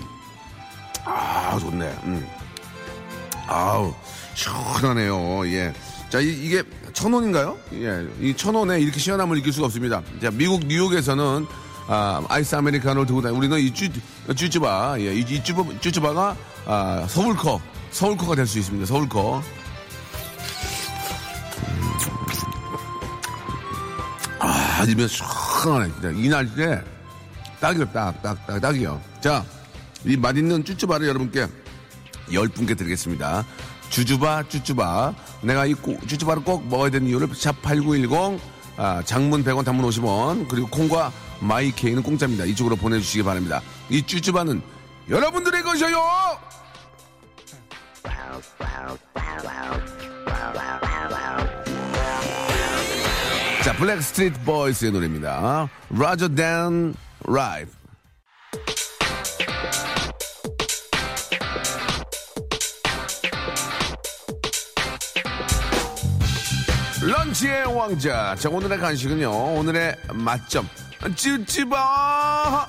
아, 1.06 1.58
좋네. 1.60 1.86
음. 2.04 2.28
아우, 3.48 3.94
시원하네요. 4.36 5.46
예. 5.48 5.74
자, 6.10 6.20
이, 6.20 6.50
게 6.50 6.64
천 6.94 7.14
원인가요? 7.14 7.58
예. 7.74 8.06
이 8.20 8.34
천 8.36 8.56
원에 8.56 8.80
이렇게 8.82 9.00
시원함을 9.00 9.38
느낄 9.38 9.54
수가 9.54 9.68
없습니다. 9.68 10.02
자, 10.22 10.30
미국 10.32 10.66
뉴욕에서는 10.66 11.46
아, 11.88 12.22
아이스 12.30 12.56
아메리카노를 12.56 13.06
들고 13.08 13.22
다니 13.22 13.36
우리는 13.36 13.58
이 13.60 13.74
쭈, 13.74 13.88
쭈쭈바, 14.36 14.98
예, 15.00 15.14
이, 15.14 15.20
이 15.22 15.44
쭈, 15.44 15.54
쭈쭈바가 15.80 16.36
아, 16.66 17.06
서울커, 17.10 17.62
서울커가 17.92 18.36
될 18.36 18.46
수 18.46 18.60
있습니다. 18.60 18.86
서울커. 18.86 19.42
아, 24.40 24.78
아니면 24.82 25.08
시원하네. 25.08 25.92
진짜. 25.94 26.10
이 26.12 26.30
날씨에 26.30 26.82
딱이요, 27.60 27.92
딱, 27.92 28.22
딱, 28.22 28.46
딱, 28.48 28.60
딱이요. 28.62 29.02
자, 29.22 29.44
이 30.06 30.16
맛있는 30.16 30.64
쭈쭈바를 30.64 31.08
여러분께 31.08 31.48
열 32.34 32.48
분께 32.48 32.74
드리겠습니다. 32.76 33.46
주주바, 33.90 34.44
쭈쭈바. 34.50 35.14
내가 35.42 35.66
이 35.66 35.74
꾸- 35.74 35.98
쭈쭈바를 36.08 36.44
꼭 36.44 36.68
먹어야 36.68 36.90
되는 36.90 37.08
이유를 37.08 37.28
샵8910, 37.30 38.40
아, 38.78 39.02
장문 39.04 39.44
100원, 39.44 39.66
단문 39.66 39.86
50원, 39.90 40.48
그리고 40.48 40.68
콩과 40.70 41.12
마이케이는 41.42 42.04
공짜입니다. 42.04 42.46
이쪽으로 42.46 42.76
보내주시기 42.76 43.24
바랍니다. 43.24 43.62
이 43.90 44.02
쭈쭈바는 44.02 44.62
여러분들의 45.10 45.64
것이에요! 45.64 45.98
자, 53.64 53.74
Backstreet 53.74 54.40
Boys의 54.44 54.92
노래입니다. 54.92 55.68
Larger 55.94 56.34
Than 56.34 56.96
Life. 57.26 57.72
런치의 67.02 67.66
왕자. 67.76 68.36
자, 68.36 68.50
오늘의 68.50 68.78
간식은요. 68.78 69.32
오늘의 69.32 69.96
맛점. 70.14 70.68
찌찌바! 71.16 72.68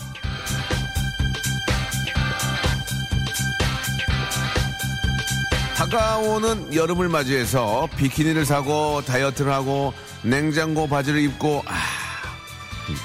다가오는 5.76 6.74
여름을 6.74 7.08
맞이해서 7.08 7.88
비키니를 7.96 8.44
사고 8.44 9.02
다이어트를 9.02 9.50
하고 9.50 9.94
냉장고 10.22 10.86
바지를 10.86 11.20
입고 11.22 11.62
아, 11.66 11.74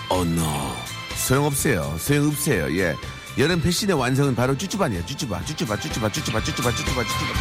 어노 0.10 0.42
소용없어요. 1.26 1.96
소용없어요. 1.98 2.78
예. 2.78 2.96
여름 3.40 3.60
패션의 3.60 3.98
완성은 3.98 4.36
바로 4.36 4.56
쭈쭈바니에요. 4.56 5.06
쭈쭈바, 5.08 5.44
쭈쭈바, 5.46 5.80
쭈쭈바, 5.80 6.12
쭈쭈바, 6.12 6.44
쭈쭈바, 6.44 6.72
쭈쭈바, 6.72 7.04
쭈쭈바. 7.04 7.34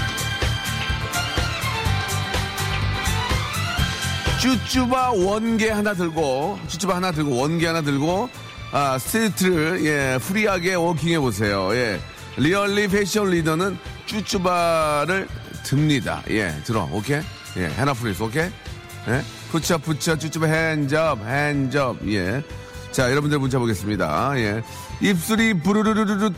쭈쭈바 4.40 5.12
one개 5.12 5.70
하나 5.70 5.92
들고 5.94 6.58
쭈쭈바 6.68 6.96
하나 6.96 7.12
들고 7.12 7.36
one개 7.37 7.66
하나 7.66 7.82
들고 7.82 8.28
아 8.72 8.98
street를 8.99 9.84
예 9.84 10.18
free하게 10.18 10.75
walking해 10.75 11.18
보세요. 11.20 11.74
예 11.74 12.00
really 12.38 12.88
패션 12.88 13.30
리더는 13.30 13.78
쭈쭈바를 14.06 15.28
듭니다. 15.62 16.22
예 16.30 16.54
들어 16.64 16.88
오케이 16.90 17.20
예 17.58 17.66
하나 17.76 17.92
please 17.92 18.23
오케이 18.22 18.50
예 19.08 19.22
푸차 19.50 19.78
푸차 19.78 20.18
쭈쭈바 20.18 20.46
핸접 20.46 21.18
핸접 21.26 21.96
예 22.08 22.42
자 22.94 23.10
여러분들 23.10 23.40
문자 23.40 23.58
보겠습니다. 23.58 24.34
예 24.36 24.62
입술이 25.00 25.54
부르르르르 25.54 26.30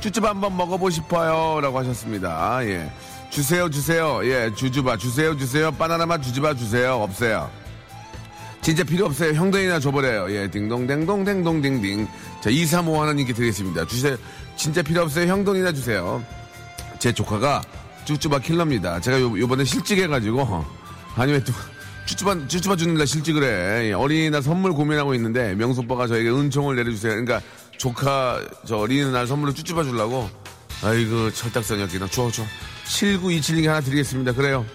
쭈쭈바 0.00 0.30
한번 0.30 0.56
먹어보고 0.56 0.90
싶어요 0.90 1.60
라고 1.60 1.78
하셨습니다. 1.78 2.58
예. 2.64 2.90
주세요, 3.30 3.70
주세요. 3.70 4.20
예, 4.24 4.52
주주바, 4.52 4.96
주세요, 4.96 5.36
주세요. 5.36 5.70
바나나맛 5.70 6.20
주주바 6.20 6.54
주세요. 6.54 6.94
없어요. 6.94 7.48
진짜 8.60 8.82
필요 8.82 9.06
없어요. 9.06 9.34
형돈이나 9.34 9.78
줘버려요. 9.78 10.34
예, 10.34 10.50
딩동댕동, 10.50 11.24
댕동댕딩. 11.24 12.08
자, 12.42 12.50
235 12.50 13.00
하나님께 13.00 13.32
드리겠습니다. 13.32 13.86
주세요. 13.86 14.16
진짜 14.56 14.82
필요 14.82 15.02
없어요. 15.02 15.30
형돈이나 15.30 15.70
주세요. 15.72 16.22
제 16.98 17.12
조카가 17.12 17.62
쭈쭈바 18.04 18.40
킬러입니다. 18.40 18.98
제가 18.98 19.20
요, 19.20 19.38
요번에 19.38 19.64
실직해가지고, 19.64 20.64
아니, 21.14 21.32
왜 21.32 21.44
또, 21.44 21.52
쭈쭈바, 22.10 22.48
쭈쭈바 22.48 22.74
주는 22.74 22.94
날 22.94 23.06
실직을 23.06 23.44
해. 23.44 23.88
예, 23.88 23.92
어린이날 23.92 24.42
선물 24.42 24.72
고민하고 24.72 25.14
있는데, 25.14 25.54
명소빠가 25.54 26.08
저에게 26.08 26.28
은총을 26.28 26.74
내려주세요. 26.74 27.12
그러니까, 27.12 27.40
조카, 27.78 28.42
저 28.66 28.78
어린이날 28.78 29.28
선물로 29.28 29.54
쭈쭈바 29.54 29.84
주려고, 29.84 30.28
아이고, 30.82 31.30
철딱선이었기나. 31.30 32.08
줘, 32.08 32.28
줘. 32.32 32.42
7927님 32.86 33.68
하나 33.68 33.80
드리겠습니다. 33.80 34.32
그래요. 34.32 34.66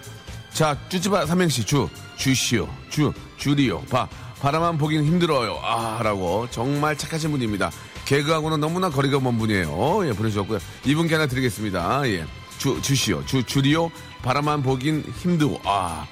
자, 0.50 0.78
쭈쭈바 0.88 1.26
삼행시 1.26 1.64
주, 1.64 1.90
주시오, 2.16 2.68
주, 2.88 3.12
주리오, 3.36 3.82
바, 3.82 4.08
바라만 4.40 4.78
보긴 4.78 5.04
힘들어요. 5.04 5.60
아, 5.62 6.00
라고. 6.02 6.48
정말 6.50 6.96
착하신 6.96 7.30
분입니다. 7.32 7.70
개그하고는 8.06 8.60
너무나 8.60 8.88
거리가 8.88 9.20
먼 9.20 9.36
분이에요. 9.36 10.08
예, 10.08 10.12
보내주셨고요. 10.14 10.58
이분께 10.86 11.14
하나 11.14 11.26
드리겠습니다. 11.26 12.08
예. 12.08 12.24
주, 12.56 12.80
주시오, 12.80 13.26
주, 13.26 13.42
주리오, 13.42 13.90
바라만 14.22 14.62
보긴 14.62 15.04
힘들고, 15.18 15.60
아. 15.64 16.06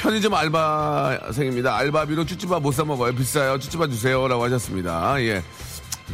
편의점 0.00 0.32
알바생입니다. 0.34 1.76
알바비로 1.76 2.24
쭈쭈바 2.24 2.60
못 2.60 2.72
사 2.72 2.84
먹어요. 2.84 3.14
비싸요. 3.14 3.58
쭈쭈바 3.58 3.88
주세요. 3.88 4.26
라고 4.26 4.44
하셨습니다. 4.44 5.20
예. 5.22 5.42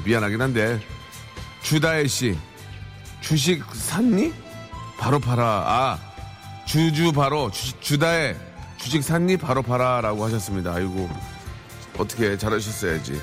미안하긴 0.04 0.42
한데. 0.42 0.80
주다혜 1.62 2.06
씨. 2.08 2.36
주식 3.20 3.62
샀니? 3.72 4.32
바로 4.98 5.20
팔아. 5.20 5.44
아. 5.44 5.98
주주 6.66 7.12
바로. 7.12 7.50
주, 7.52 7.78
주다혜. 7.80 8.36
주식 8.76 9.04
샀니? 9.04 9.36
바로 9.36 9.62
팔아. 9.62 10.00
라고 10.00 10.24
하셨습니다. 10.24 10.72
아이고. 10.74 11.08
어떻게 11.96 12.36
잘하셨어야지. 12.36 13.20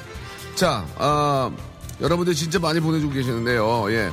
자, 0.55 0.85
아, 0.97 1.51
여러분들 1.99 2.33
진짜 2.33 2.57
많이 2.59 2.79
보내주고 2.79 3.13
계시는데요. 3.13 3.91
예. 3.91 4.11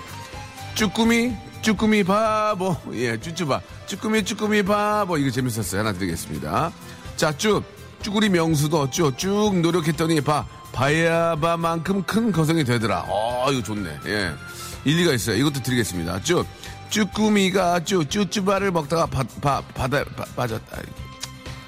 쭈꾸미, 0.75 1.33
쭈꾸미 1.63 2.05
바보. 2.05 2.77
예, 2.93 3.19
쭈쭈바. 3.19 3.61
쭈꾸미, 3.87 4.25
쭈꾸미 4.25 4.63
바보. 4.63 5.19
이거 5.19 5.31
재밌었어요. 5.31 5.81
하나 5.81 5.93
드리겠습니다. 5.93 6.73
자, 7.17 7.37
쭉. 7.37 7.63
쭈구리 8.03 8.31
명수도 8.31 8.89
쭉, 8.91 9.17
쭉 9.19 9.61
노력했더니 9.61 10.23
바, 10.23 10.47
바야바만큼 10.73 12.05
큰 12.05 12.33
거성이 12.33 12.65
되더라. 12.65 13.05
어, 13.09 13.53
이거 13.53 13.63
좋네. 13.63 13.99
예. 14.07 14.33
일리가 14.85 15.13
있어요. 15.13 15.37
이것도 15.37 15.63
드리겠습니다. 15.63 16.23
쭉. 16.23 16.47
쭈꾸미가 16.89 17.85
쭈, 17.85 18.05
쭈쭈바를 18.05 18.71
먹다가 18.71 19.07
바, 19.07 19.23
바, 19.41 19.63
바다, 19.75 20.03
바, 20.17 20.25
빠졌다. 20.35 20.79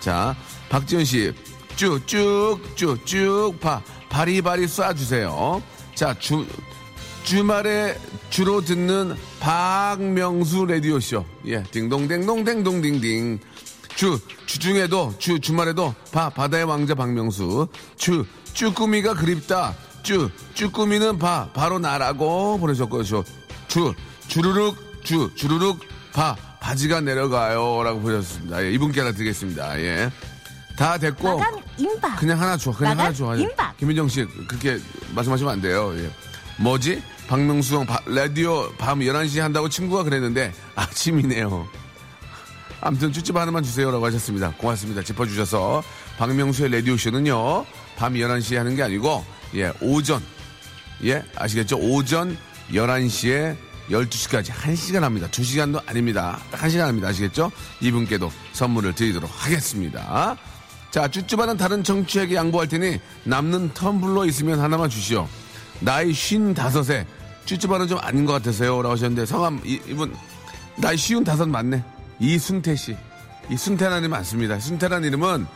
자, 0.00 0.34
박지현 0.70 1.04
씨. 1.04 1.32
쭉, 1.76 2.06
쭉, 2.06 2.60
쭉, 2.74 3.06
쭉, 3.06 3.52
바, 3.60 3.82
바리바리 4.08 4.66
쏴주세요. 4.66 5.62
자, 5.94 6.14
주, 6.18 6.46
주말에 7.24 7.96
주로 8.30 8.60
듣는 8.60 9.16
박명수 9.40 10.66
라디오쇼. 10.66 11.24
예, 11.46 11.62
딩동댕동댕동딩딩. 11.64 13.38
주, 13.94 14.18
주중에도, 14.46 15.14
주, 15.18 15.38
주말에도, 15.38 15.94
바, 16.10 16.30
바다의 16.30 16.64
왕자 16.64 16.94
박명수. 16.94 17.68
주, 17.96 18.24
쭈꾸미가 18.52 19.14
그립다. 19.14 19.74
쭈, 20.02 20.30
쭈꾸미는 20.54 21.18
바, 21.18 21.48
바로 21.52 21.78
나라고 21.78 22.58
보내셨고요. 22.58 23.04
저, 23.04 23.22
주, 23.68 23.94
주르륵, 24.26 24.76
주, 25.04 25.30
주르륵, 25.34 25.78
바, 26.12 26.36
바지가 26.60 27.00
내려가요. 27.00 27.82
라고 27.82 28.00
보내셨습니다. 28.00 28.64
예, 28.64 28.72
이분께 28.72 29.00
하나 29.00 29.12
드리겠습니다. 29.12 29.80
예. 29.80 30.10
다 30.76 30.98
됐고. 30.98 31.38
마감 31.38 31.60
임박. 31.76 32.18
그냥 32.18 32.40
하나 32.40 32.56
줘. 32.56 32.72
그냥 32.72 32.98
하나 32.98 33.12
줘. 33.12 33.36
임박. 33.36 33.76
김민정 33.76 34.08
씨, 34.08 34.26
그렇게 34.48 34.78
말씀하시면 35.14 35.52
안 35.52 35.60
돼요. 35.60 35.92
예. 35.96 36.10
뭐지? 36.62 37.02
박명수 37.26 37.74
형, 37.76 37.86
바- 37.86 38.00
라디오 38.06 38.70
밤 38.78 39.00
11시 39.00 39.40
한다고 39.40 39.68
친구가 39.68 40.04
그랬는데, 40.04 40.52
아침이네요. 40.76 41.66
아무튼 42.80 43.12
쭈쭈바 43.12 43.40
하나만 43.40 43.62
주세요라고 43.64 44.04
하셨습니다. 44.06 44.52
고맙습니다. 44.56 45.02
짚어주셔서. 45.02 45.82
박명수의 46.18 46.70
라디오쇼는요, 46.72 47.64
밤 47.96 48.14
11시에 48.14 48.56
하는 48.56 48.76
게 48.76 48.82
아니고, 48.82 49.24
예, 49.56 49.72
오전, 49.80 50.22
예, 51.04 51.24
아시겠죠? 51.36 51.78
오전 51.78 52.36
11시에 52.72 53.56
12시까지 53.90 54.50
1시간 54.52 55.00
합니다. 55.00 55.26
2시간도 55.30 55.82
아닙니다. 55.88 56.38
딱 56.52 56.60
1시간 56.60 56.80
합니다. 56.86 57.08
아시겠죠? 57.08 57.50
이분께도 57.80 58.30
선물을 58.52 58.94
드리도록 58.94 59.28
하겠습니다. 59.34 60.36
자, 60.92 61.08
쭈쭈바는 61.08 61.56
다른 61.56 61.82
청취에게 61.82 62.34
양보할 62.36 62.68
테니 62.68 63.00
남는 63.24 63.72
텀블러 63.74 64.28
있으면 64.28 64.60
하나만 64.60 64.90
주시오. 64.90 65.26
나이 65.84 66.12
55에 66.12 67.04
쭈쭈바는 67.44 67.88
좀 67.88 67.98
아닌 68.00 68.24
것 68.24 68.32
같으세요. 68.34 68.82
라고 68.82 68.92
하셨는데 68.92 69.26
성함, 69.26 69.60
이, 69.64 69.80
이분, 69.88 70.14
나이 70.76 70.94
55 70.94 71.46
맞네. 71.46 71.82
이순태 72.20 72.76
씨. 72.76 72.96
이 73.50 73.56
순태라는 73.56 73.98
이름 74.00 74.10
맞습니다. 74.12 74.58
순태라는 74.60 75.08
이름은 75.08 75.46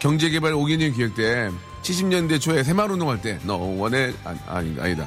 경제개발 0.00 0.52
5개년 0.52 0.94
기획 0.94 1.14
때 1.14 1.50
70년대 1.82 2.40
초에 2.40 2.62
새마을운동 2.62 3.08
할 3.08 3.18
때 3.22 3.38
너 3.44 3.56
원해 3.56 4.12
아, 4.24 4.34
아니, 4.48 4.78
아니다 4.80 5.06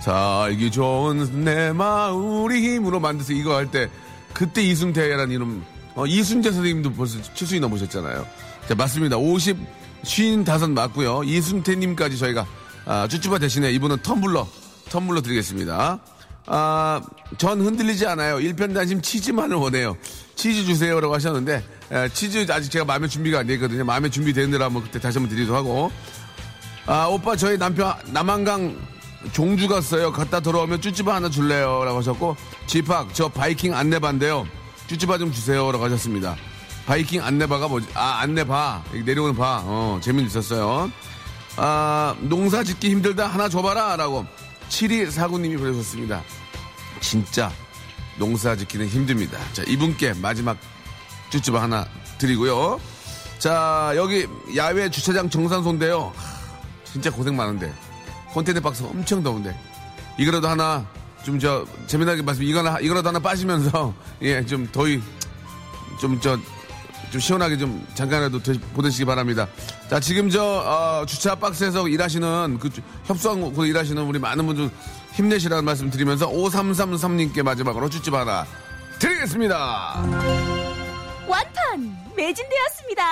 살기 0.00 0.70
좋은 0.70 1.44
내 1.44 1.72
마을이 1.72 2.60
힘으로 2.60 3.00
만들어서 3.00 3.32
이거 3.32 3.56
할 3.56 3.66
때 3.70 3.88
그때 4.32 4.62
이순태라는 4.62 5.30
이름 5.32 5.64
어, 5.94 6.06
이순재 6.06 6.52
선생님도 6.52 6.92
벌써 6.92 7.18
7순이 7.20 7.60
넘으셨잖아요 7.60 8.26
자 8.68 8.74
맞습니다 8.74 9.16
50 9.16 9.56
55 10.04 10.68
맞고요 10.68 11.22
이순태님까지 11.24 12.18
저희가 12.18 12.46
아, 12.84 13.06
쭈쭈바 13.08 13.38
대신에 13.38 13.70
이분은 13.72 13.98
텀블러 13.98 14.46
텀블러 14.90 15.22
드리겠습니다 15.22 15.98
아, 16.46 17.00
전 17.38 17.60
흔들리지 17.60 18.04
않아요. 18.08 18.40
일편단심 18.40 19.00
치즈만을 19.00 19.56
원해요. 19.56 19.96
치즈 20.34 20.64
주세요라고 20.64 21.14
하셨는데 21.14 21.64
에, 21.92 22.08
치즈 22.08 22.46
아직 22.50 22.68
제가 22.70 22.84
마음의 22.84 23.08
준비가 23.08 23.38
안 23.40 23.46
되거든요. 23.46 23.84
마음의 23.84 24.10
준비 24.10 24.32
되는 24.32 24.50
대로 24.50 24.64
한번 24.64 24.82
그때 24.82 24.98
다시 24.98 25.18
한번 25.18 25.34
드리도록 25.34 25.56
하고 25.56 25.92
아 26.86 27.06
오빠 27.06 27.36
저희 27.36 27.56
남편 27.56 27.94
남한강 28.06 28.76
종주 29.32 29.68
갔어요. 29.68 30.10
갔다 30.10 30.40
돌아오면 30.40 30.80
쭈쭈바 30.80 31.14
하나 31.14 31.30
줄래요?라고 31.30 31.98
하셨고 31.98 32.36
지팍 32.66 33.14
저 33.14 33.28
바이킹 33.28 33.72
안내바인데요. 33.74 34.44
쭈쭈바 34.88 35.18
좀 35.18 35.30
주세요 35.32 35.70
라고 35.70 35.84
하셨습니다. 35.84 36.34
바이킹 36.86 37.22
안내바가 37.22 37.68
뭐지? 37.68 37.86
아 37.94 38.18
안내바 38.22 38.82
내려오는 39.04 39.36
바. 39.36 39.62
어 39.64 40.00
재미 40.02 40.24
있었어요. 40.24 40.90
아 41.56 42.14
농사 42.20 42.62
짓기 42.64 42.90
힘들다 42.90 43.26
하나 43.26 43.48
줘봐라 43.48 43.96
라고 43.96 44.24
7249님이 44.68 45.58
보내셨습니다. 45.58 46.22
진짜 47.00 47.50
농사 48.18 48.54
짓기는 48.56 48.86
힘듭니다. 48.88 49.38
자, 49.52 49.62
이분께 49.66 50.14
마지막 50.14 50.56
쭈쭈바 51.30 51.62
하나 51.62 51.86
드리고요. 52.18 52.80
자, 53.38 53.92
여기 53.96 54.26
야외 54.56 54.88
주차장 54.88 55.28
정산소인데요. 55.28 56.12
하, 56.14 56.84
진짜 56.84 57.10
고생 57.10 57.34
많은데. 57.36 57.72
컨테이너 58.32 58.60
박스 58.60 58.82
엄청 58.84 59.22
더운데. 59.22 59.54
이거라도 60.18 60.48
하나 60.48 60.86
좀 61.24 61.38
저 61.38 61.66
재미나게 61.86 62.22
말씀 62.22 62.42
이거나 62.42 62.78
이거라도 62.80 63.08
하나 63.08 63.18
빠시면서 63.18 63.94
예, 64.22 64.44
좀 64.44 64.68
더위 64.72 65.00
좀저좀 66.00 66.42
시원하게 67.20 67.56
좀 67.58 67.86
잠깐이라도 67.94 68.42
드- 68.42 68.60
보내시기 68.74 69.04
바랍니다. 69.04 69.46
자, 69.92 70.00
지금 70.00 70.30
저 70.30 70.42
어, 70.42 71.04
주차 71.04 71.34
박스에서 71.34 71.86
일하시는 71.86 72.56
그 72.58 72.70
주- 72.70 72.80
협소하고 73.04 73.66
일하시는 73.66 74.02
우리 74.04 74.18
많은 74.18 74.46
분들 74.46 74.70
힘내시라는 75.12 75.66
말씀 75.66 75.90
드리면서 75.90 76.30
5333님께 76.30 77.42
마지막으로 77.42 77.90
쭈쭈바 77.90 78.20
하나 78.20 78.46
드리겠습니다. 78.98 80.02
완판 81.28 81.94
매진되었습니다. 82.16 83.02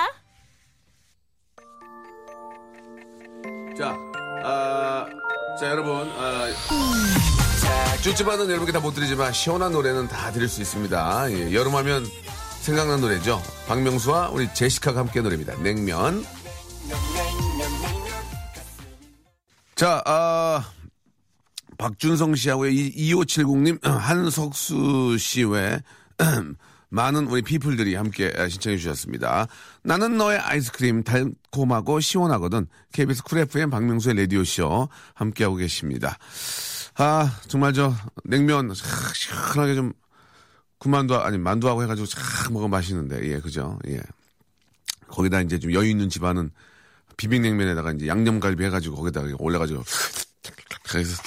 자, 3.77 3.95
아, 4.43 5.05
자 5.59 5.67
여러분, 5.69 6.11
아, 6.17 6.47
쭈쭈바는 8.01 8.45
여러분께 8.49 8.71
다 8.71 8.79
못 8.79 8.95
드리지만 8.95 9.31
시원한 9.33 9.71
노래는 9.71 10.07
다 10.07 10.31
드릴 10.31 10.49
수 10.49 10.61
있습니다. 10.61 11.31
예, 11.31 11.53
여름하면 11.53 12.07
생각난 12.61 13.01
노래죠. 13.01 13.39
박명수와 13.67 14.29
우리 14.29 14.51
제시카가 14.51 14.99
함께 15.01 15.21
노래입니다. 15.21 15.53
냉면. 15.61 16.25
자, 19.81 19.99
아, 20.05 20.63
박준성 21.79 22.35
씨하고 22.35 22.65
2570님, 22.65 23.81
한석수 23.81 25.17
씨외 25.17 25.81
많은 26.89 27.25
우리 27.25 27.41
피플들이 27.41 27.95
함께 27.95 28.31
신청해 28.47 28.77
주셨습니다. 28.77 29.47
나는 29.81 30.17
너의 30.17 30.37
아이스크림 30.37 31.03
달콤하고 31.03 31.99
시원하거든. 31.99 32.67
KBS 32.93 33.23
쿨 33.23 33.39
FM 33.39 33.71
박명수의 33.71 34.17
라디오쇼 34.17 34.87
함께하고 35.15 35.55
계십니다. 35.55 36.19
아, 36.97 37.39
정말 37.47 37.73
저 37.73 37.91
냉면 38.23 38.71
시원하게 39.15 39.73
좀 39.73 39.93
군만두 40.77 41.15
아니 41.15 41.39
만두하고 41.39 41.81
해가지고 41.81 42.05
쫙 42.05 42.19
먹으면 42.51 42.69
맛있는데 42.69 43.27
예 43.31 43.39
그죠 43.39 43.79
예 43.87 43.99
거기다 45.07 45.41
이제 45.41 45.57
좀 45.57 45.73
여유 45.73 45.89
있는 45.89 46.07
집안은 46.07 46.51
비빔냉면에다가 47.21 47.91
이제 47.93 48.07
양념갈비 48.07 48.63
해가지고 48.65 48.95
거기다가 48.95 49.27
올려가지고 49.37 49.83
그래서 50.89 51.21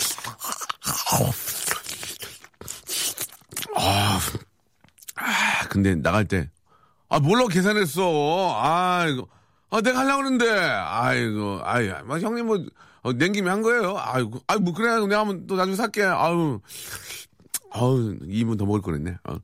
아, 3.76 4.20
아 5.16 5.68
근데 5.68 5.94
나갈 5.94 6.24
때 6.24 6.50
아 7.14 7.20
몰라 7.20 7.46
계산했어 7.46 8.58
아 8.60 9.06
이거 9.06 9.28
아 9.70 9.80
내가 9.80 10.00
하려고 10.00 10.18
그러는데 10.18 10.50
아이고 10.50 11.60
아이 11.62 11.88
막 12.04 12.20
형님 12.20 12.46
뭐 12.46 12.64
어, 13.02 13.12
냉김에 13.12 13.48
한 13.48 13.62
거예요 13.62 13.96
아이고 13.96 14.40
아이 14.48 14.58
뭐 14.58 14.74
그래 14.74 14.98
내가 15.06 15.20
한번 15.20 15.46
또 15.46 15.54
나중에 15.54 15.76
살게 15.76 16.02
아유 16.02 16.60
아우, 17.76 18.16
2분 18.20 18.56
더 18.56 18.66
먹을 18.66 18.80
거랬네. 18.82 19.16
어, 19.24 19.36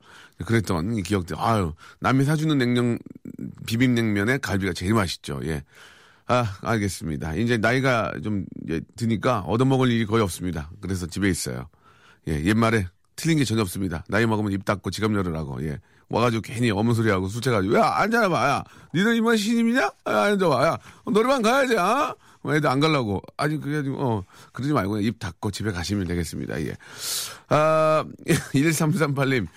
그랬던 0.45 0.95
이 0.95 1.03
기억들. 1.03 1.35
아유, 1.37 1.73
남이 1.99 2.23
사주는 2.23 2.57
냉면, 2.57 2.97
비빔냉면에 3.65 4.37
갈비가 4.37 4.71
제일 4.71 4.93
맛있죠. 4.93 5.41
예. 5.43 5.65
아, 6.27 6.57
알겠습니다. 6.61 7.35
이제 7.35 7.57
나이가 7.57 8.11
좀 8.23 8.45
예, 8.69 8.81
드니까 8.95 9.41
얻어먹을 9.41 9.89
일이 9.91 10.05
거의 10.05 10.23
없습니다. 10.23 10.69
그래서 10.81 11.05
집에 11.07 11.29
있어요. 11.29 11.67
예, 12.27 12.43
옛말에 12.43 12.87
틀린 13.15 13.37
게 13.37 13.43
전혀 13.43 13.61
없습니다. 13.61 14.03
나이 14.07 14.25
먹으면 14.25 14.51
입 14.51 14.65
닫고 14.65 14.91
지갑 14.91 15.13
열으라고. 15.13 15.63
예. 15.63 15.79
와가지고 16.11 16.41
괜히 16.41 16.71
어머 16.71 16.93
소리하고 16.93 17.27
술 17.27 17.41
취해가지고 17.41 17.75
야 17.75 17.95
앉아봐 17.99 18.49
야 18.49 18.63
니들 18.93 19.15
이만 19.15 19.37
신임이냐? 19.37 19.81
야, 19.81 19.91
앉아봐 20.05 20.67
야 20.67 20.77
노래방 21.05 21.41
가야지 21.41 21.77
아? 21.77 22.13
어? 22.43 22.55
애들 22.55 22.69
안 22.69 22.79
가려고 22.79 23.21
아니 23.37 23.59
그래가지고 23.59 23.97
어 23.97 24.23
그러지 24.51 24.73
말고 24.73 24.99
입 24.99 25.19
닫고 25.19 25.51
집에 25.51 25.71
가시면 25.71 26.07
되겠습니다 26.07 26.61
예. 26.63 26.75
아 27.49 28.03
1338님 28.53 29.47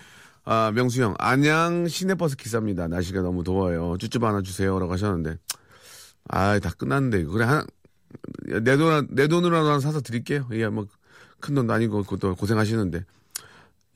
아 0.45 0.71
명수 0.75 1.03
형 1.03 1.15
안양 1.19 1.89
시내버스 1.89 2.37
기사입니다 2.37 2.87
날씨가 2.87 3.23
너무 3.23 3.43
더워요 3.43 3.97
쭈쭈 3.99 4.25
하나 4.25 4.41
주세요라고 4.43 4.93
하셨는데 4.93 5.39
아 6.29 6.59
다 6.59 6.71
끝났는데 6.71 7.25
그래 7.25 7.45
한 7.45 7.67
내 8.63 8.77
돈, 8.77 9.07
내 9.11 9.29
돈으로라도 9.29 9.69
하나 9.69 9.81
사서 9.81 10.01
드릴게요. 10.01 10.49
예, 10.53 10.69
뭐, 10.69 10.87
큰 11.41 11.55
돈도 11.55 11.73
아니고, 11.73 12.05
그것도 12.05 12.37
고생하시는데. 12.37 13.05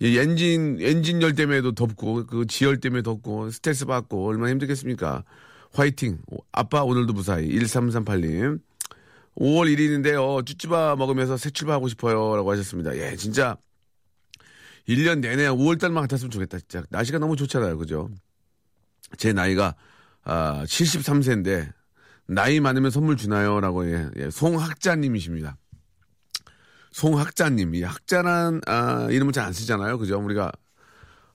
이 0.00 0.18
엔진, 0.18 0.78
엔진 0.80 1.22
열 1.22 1.34
때문에도 1.34 1.72
덥고, 1.72 2.26
그 2.26 2.46
지열 2.46 2.80
때문에 2.80 3.02
덥고, 3.02 3.50
스트레스 3.50 3.84
받고, 3.84 4.26
얼마나 4.26 4.50
힘들겠습니까? 4.50 5.24
화이팅. 5.72 6.18
아빠 6.52 6.82
오늘도 6.82 7.12
무사히. 7.12 7.48
1338님. 7.48 8.60
5월 9.36 9.72
1일인데요. 9.76 10.44
쭈쭈바 10.44 10.96
먹으면서 10.96 11.36
새 11.36 11.50
출발하고 11.50 11.88
싶어요. 11.88 12.36
라고 12.36 12.50
하셨습니다. 12.50 12.96
예, 12.96 13.14
진짜. 13.16 13.56
1년 14.88 15.20
내내 15.20 15.48
5월달만 15.48 16.00
같았으면 16.00 16.30
좋겠다. 16.30 16.58
진짜. 16.58 16.82
날씨가 16.90 17.18
너무 17.18 17.36
좋잖아요. 17.36 17.76
그죠? 17.78 18.10
제 19.16 19.32
나이가, 19.32 19.74
아, 20.24 20.64
73세인데, 20.66 21.72
나이 22.28 22.60
많으면 22.60 22.90
선물 22.90 23.16
주나요? 23.16 23.60
라고, 23.60 23.90
예, 23.90 24.08
예, 24.16 24.30
송학자님이십니다. 24.30 25.56
송학자님. 26.92 27.74
이 27.74 27.82
학자란, 27.82 28.60
아, 28.66 29.08
이름을 29.10 29.32
잘 29.32 29.46
안 29.46 29.52
쓰잖아요. 29.52 29.98
그죠? 29.98 30.18
우리가 30.18 30.52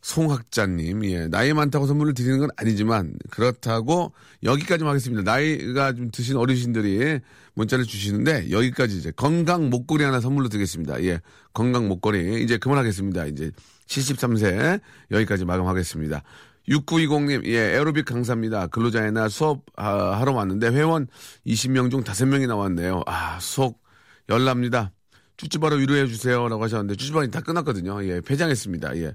송학자님, 0.01 1.05
예. 1.05 1.27
나이 1.27 1.53
많다고 1.53 1.87
선물을 1.87 2.13
드리는 2.13 2.37
건 2.37 2.49
아니지만, 2.57 3.15
그렇다고 3.29 4.13
여기까지만 4.43 4.91
하겠습니다. 4.91 5.23
나이가 5.23 5.93
좀 5.93 6.11
드신 6.11 6.35
어르신들이 6.35 7.21
문자를 7.55 7.85
주시는데, 7.85 8.51
여기까지 8.51 8.97
이제 8.97 9.11
건강 9.11 9.69
목걸이 9.69 10.03
하나 10.03 10.19
선물로 10.19 10.49
드리겠습니다. 10.49 11.03
예. 11.05 11.21
건강 11.53 11.87
목걸이. 11.87 12.43
이제 12.43 12.57
그만하겠습니다. 12.57 13.25
이제 13.27 13.51
73세. 13.87 14.81
여기까지 15.11 15.45
마감하겠습니다. 15.45 16.23
6920님, 16.69 17.45
예, 17.47 17.75
에어로빅 17.75 18.05
강사입니다. 18.05 18.67
근로자의 18.67 19.11
날 19.11 19.29
수업 19.29 19.63
아, 19.75 20.19
하러 20.19 20.33
왔는데 20.33 20.69
회원 20.69 21.07
20명 21.45 21.91
중 21.91 22.03
5명이 22.03 22.47
나왔네요. 22.47 23.03
아, 23.05 23.37
속 23.41 23.81
열납니다. 24.29 24.91
쭈쭈바로 25.37 25.77
위로해 25.77 26.07
주세요라고 26.07 26.63
하셨는데 26.63 26.95
쭈쭈바이 26.95 27.31
다 27.31 27.41
끝났거든요. 27.41 28.03
예, 28.05 28.21
폐장했습니다. 28.21 28.97
예. 28.97 29.13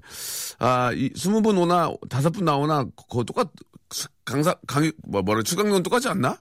아, 0.59 0.91
이 0.93 1.09
20분 1.13 1.57
오나 1.59 1.89
5분 2.09 2.43
나오나 2.43 2.83
그거 2.95 3.23
똑같 3.23 3.49
강사 4.25 4.53
강의 4.67 4.93
뭐 5.07 5.21
뭐라 5.21 5.41
추강론 5.41 5.81
똑같지 5.81 6.07
않나? 6.09 6.37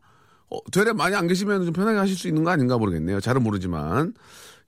어, 0.51 0.59
되레 0.73 0.93
많이 0.93 1.15
안 1.15 1.27
계시면 1.27 1.65
좀 1.65 1.73
편하게 1.73 1.99
하실 1.99 2.17
수 2.17 2.29
있는 2.29 2.45
거 2.45 2.51
아닌가 2.51 2.77
모르겠네요. 2.77 3.21
잘은 3.21 3.43
모르지만. 3.43 4.15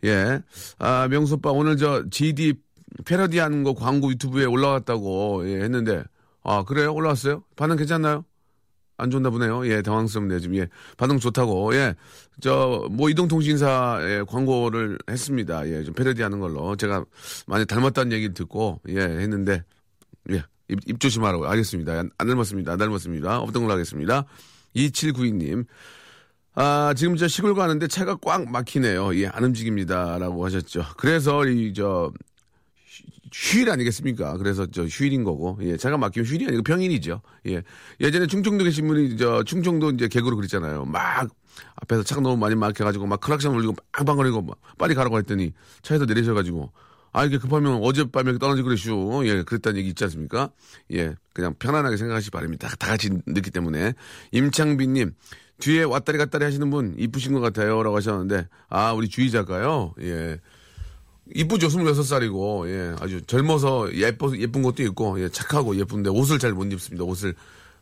예. 0.04 0.40
아, 0.78 1.08
명수 1.08 1.34
오빠 1.34 1.50
오늘 1.50 1.76
저 1.76 2.04
GD 2.08 2.54
패러디 3.04 3.38
하는 3.38 3.62
거 3.62 3.74
광고 3.74 4.10
유튜브에 4.10 4.44
올라왔다고 4.46 5.48
예, 5.48 5.62
했는데 5.62 6.04
아, 6.42 6.64
그래요? 6.64 6.92
올라왔어요? 6.94 7.44
반응 7.56 7.76
괜찮나요? 7.76 8.24
안 8.96 9.10
좋나 9.10 9.30
보네요. 9.30 9.66
예, 9.66 9.82
당황스럽네요. 9.82 10.40
지금, 10.40 10.56
예. 10.56 10.68
반응 10.96 11.18
좋다고. 11.18 11.74
예. 11.74 11.94
저, 12.40 12.86
뭐, 12.90 13.08
이동통신사에 13.08 14.22
광고를 14.24 14.98
했습니다. 15.08 15.66
예, 15.68 15.82
좀 15.84 15.94
패러디 15.94 16.22
하는 16.22 16.38
걸로. 16.38 16.76
제가 16.76 17.04
많이 17.46 17.64
닮았다는 17.64 18.12
얘기를 18.12 18.34
듣고, 18.34 18.80
예, 18.88 19.00
했는데, 19.00 19.64
예, 20.30 20.42
입, 20.68 20.78
입 20.86 21.00
조심하라고. 21.00 21.46
알겠습니다. 21.46 21.92
안, 21.92 22.10
안 22.18 22.26
닮았습니다. 22.28 22.72
안 22.72 22.78
닮았습니다. 22.78 23.38
없던 23.38 23.62
걸로 23.62 23.72
하겠습니다. 23.72 24.26
2792님. 24.76 25.64
아, 26.54 26.92
지금 26.96 27.16
저 27.16 27.28
시골 27.28 27.54
가는데 27.54 27.86
차가 27.86 28.16
꽉 28.16 28.50
막히네요. 28.50 29.14
예, 29.16 29.28
안 29.28 29.44
움직입니다. 29.44 30.18
라고 30.18 30.44
하셨죠. 30.44 30.84
그래서 30.98 31.44
이, 31.46 31.72
저, 31.72 32.12
휴일 33.32 33.70
아니겠습니까? 33.70 34.36
그래서 34.38 34.66
저 34.66 34.84
휴일인 34.84 35.24
거고, 35.24 35.58
예, 35.62 35.76
차가 35.76 35.96
막히면 35.96 36.26
휴일이 36.26 36.46
아니고 36.46 36.62
평일이죠. 36.62 37.22
예. 37.48 37.62
예전에 38.00 38.26
충청도 38.26 38.64
계신 38.64 38.86
분이 38.88 39.16
저 39.16 39.42
충청도 39.44 39.90
이제 39.90 40.08
개그로 40.08 40.36
그랬잖아요. 40.36 40.84
막 40.84 41.28
앞에서 41.76 42.02
차가 42.02 42.20
너무 42.20 42.36
많이 42.36 42.54
막혀가지고 42.54 43.06
막 43.06 43.20
크락션 43.20 43.54
울리고 43.54 43.74
빵빵거리고 43.92 44.42
막 44.42 44.58
빨리 44.78 44.94
가라고 44.94 45.18
했더니 45.18 45.52
차에서 45.82 46.04
내리셔가지고 46.06 46.72
아, 47.12 47.24
이게 47.24 47.38
급하면 47.38 47.80
어젯밤에 47.82 48.38
떨어지고 48.38 48.68
그랬슈. 48.68 49.22
예, 49.24 49.42
그랬다는 49.42 49.78
얘기 49.78 49.88
있지 49.88 50.04
않습니까? 50.04 50.50
예, 50.92 51.14
그냥 51.32 51.54
편안하게 51.58 51.96
생각하시기 51.96 52.30
바랍니다. 52.30 52.68
다, 52.68 52.76
다 52.76 52.86
같이 52.88 53.10
늦기 53.26 53.50
때문에. 53.50 53.94
임창빈님, 54.30 55.14
뒤에 55.58 55.82
왔다리 55.82 56.18
갔다리 56.18 56.44
하시는 56.44 56.70
분 56.70 56.94
이쁘신 56.98 57.32
것 57.32 57.40
같아요. 57.40 57.82
라고 57.82 57.96
하셨는데, 57.96 58.46
아, 58.68 58.92
우리 58.92 59.08
주희 59.08 59.30
작가요? 59.30 59.94
예. 60.00 60.38
이쁘죠, 61.34 61.68
26살이고, 61.68 62.68
예, 62.68 62.96
아주 63.00 63.20
젊어서 63.22 63.92
예뻐, 63.94 64.36
예쁜 64.36 64.62
것도 64.62 64.82
있고, 64.84 65.20
예, 65.22 65.28
착하고 65.28 65.76
예쁜데 65.76 66.10
옷을 66.10 66.38
잘 66.38 66.52
못 66.52 66.70
입습니다. 66.72 67.04
옷을, 67.04 67.34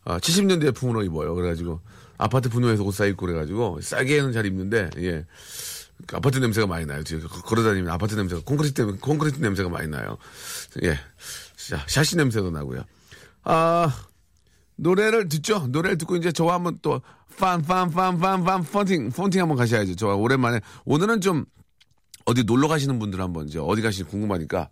아, 0.05 0.19
70년대 0.19 0.75
품으로 0.75 1.03
입어요. 1.03 1.35
그래가지고, 1.35 1.81
아파트 2.19 2.49
분호에서 2.49 2.83
옷 2.85 2.93
사입고 2.93 3.27
그래가지고, 3.27 3.81
싸게는 3.81 4.33
잘 4.33 4.47
입는데, 4.47 4.91
예. 4.99 5.25
그 6.07 6.17
아파트 6.17 6.39
냄새가 6.39 6.67
많이 6.67 6.87
나요. 6.87 7.03
지금 7.03 7.27
걸어다니면 7.29 7.91
아파트 7.91 8.15
냄새가, 8.15 8.43
콘크리트, 8.45 8.99
콘크리트 8.99 9.41
냄새가 9.41 9.69
많이 9.69 9.89
나요. 9.89 10.17
예. 10.85 10.99
자, 11.57 11.85
샤시 11.89 12.17
냄새도 12.17 12.51
나고요. 12.51 12.85
아, 13.45 13.93
노래를 14.77 15.29
듣죠? 15.29 15.67
노래를 15.69 15.99
듣고 15.99 16.17
이제 16.17 16.31
저와 16.31 16.55
한번 16.55 16.79
또, 16.83 17.01
판, 17.39 17.63
판, 17.63 17.91
판, 17.91 18.19
판, 18.19 18.45
판, 18.45 18.63
펀팅, 18.63 19.11
펀팅 19.11 19.41
한번 19.41 19.57
가셔야죠. 19.57 19.97
저와 19.97 20.15
오랜만에. 20.15 20.61
오늘은 20.85 21.21
좀, 21.21 21.47
어디 22.29 22.45
놀러 22.45 22.69
가시는 22.69 22.99
분들 22.99 23.23
한번 23.23 23.49
이제 23.49 23.59
어디 23.59 23.81
가시는지 23.81 24.11
궁금하니까 24.11 24.69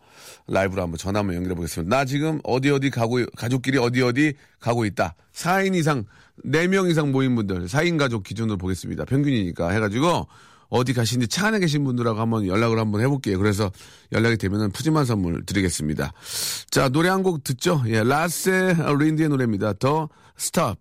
라이브로 0.47 0.83
한번 0.83 0.99
전화 0.99 1.21
한번 1.21 1.37
연결해 1.37 1.55
보겠습니다. 1.55 1.97
나 1.97 2.05
지금 2.05 2.39
어디 2.45 2.69
어디 2.71 2.91
가고 2.91 3.25
가족끼리 3.35 3.79
어디 3.79 4.03
어디 4.03 4.35
가고 4.61 4.85
있다. 4.85 5.15
4인 5.33 5.75
이상 5.75 6.05
4명 6.45 6.91
이상 6.91 7.13
모인 7.13 7.35
분들 7.35 7.67
4인 7.67 7.99
가족 7.99 8.25
기준으로 8.25 8.59
보겠습니다. 8.59 9.07
평균이니까 9.07 9.71
해가지고 9.71 10.27
어디 10.69 10.93
가시는지 10.93 11.29
차 11.29 11.47
안에 11.47 11.59
계신 11.61 11.83
분들하고 11.85 12.21
한번 12.21 12.47
연락을 12.47 12.79
한번 12.79 13.01
해볼게요. 13.01 13.39
그래서 13.39 13.73
연락이 14.13 14.37
되면은 14.37 14.73
푸짐한 14.73 15.07
선물 15.07 15.47
드리겠습니다. 15.47 16.13
자 16.71 16.91
노래 16.91 17.09
한 17.09 17.23
곡 17.23 17.43
듣죠. 17.43 17.83
예, 17.87 18.03
라세 18.03 18.77
린디의 18.99 19.31
노래입니다. 19.31 19.73
더 19.75 20.11
스탑. 20.37 20.77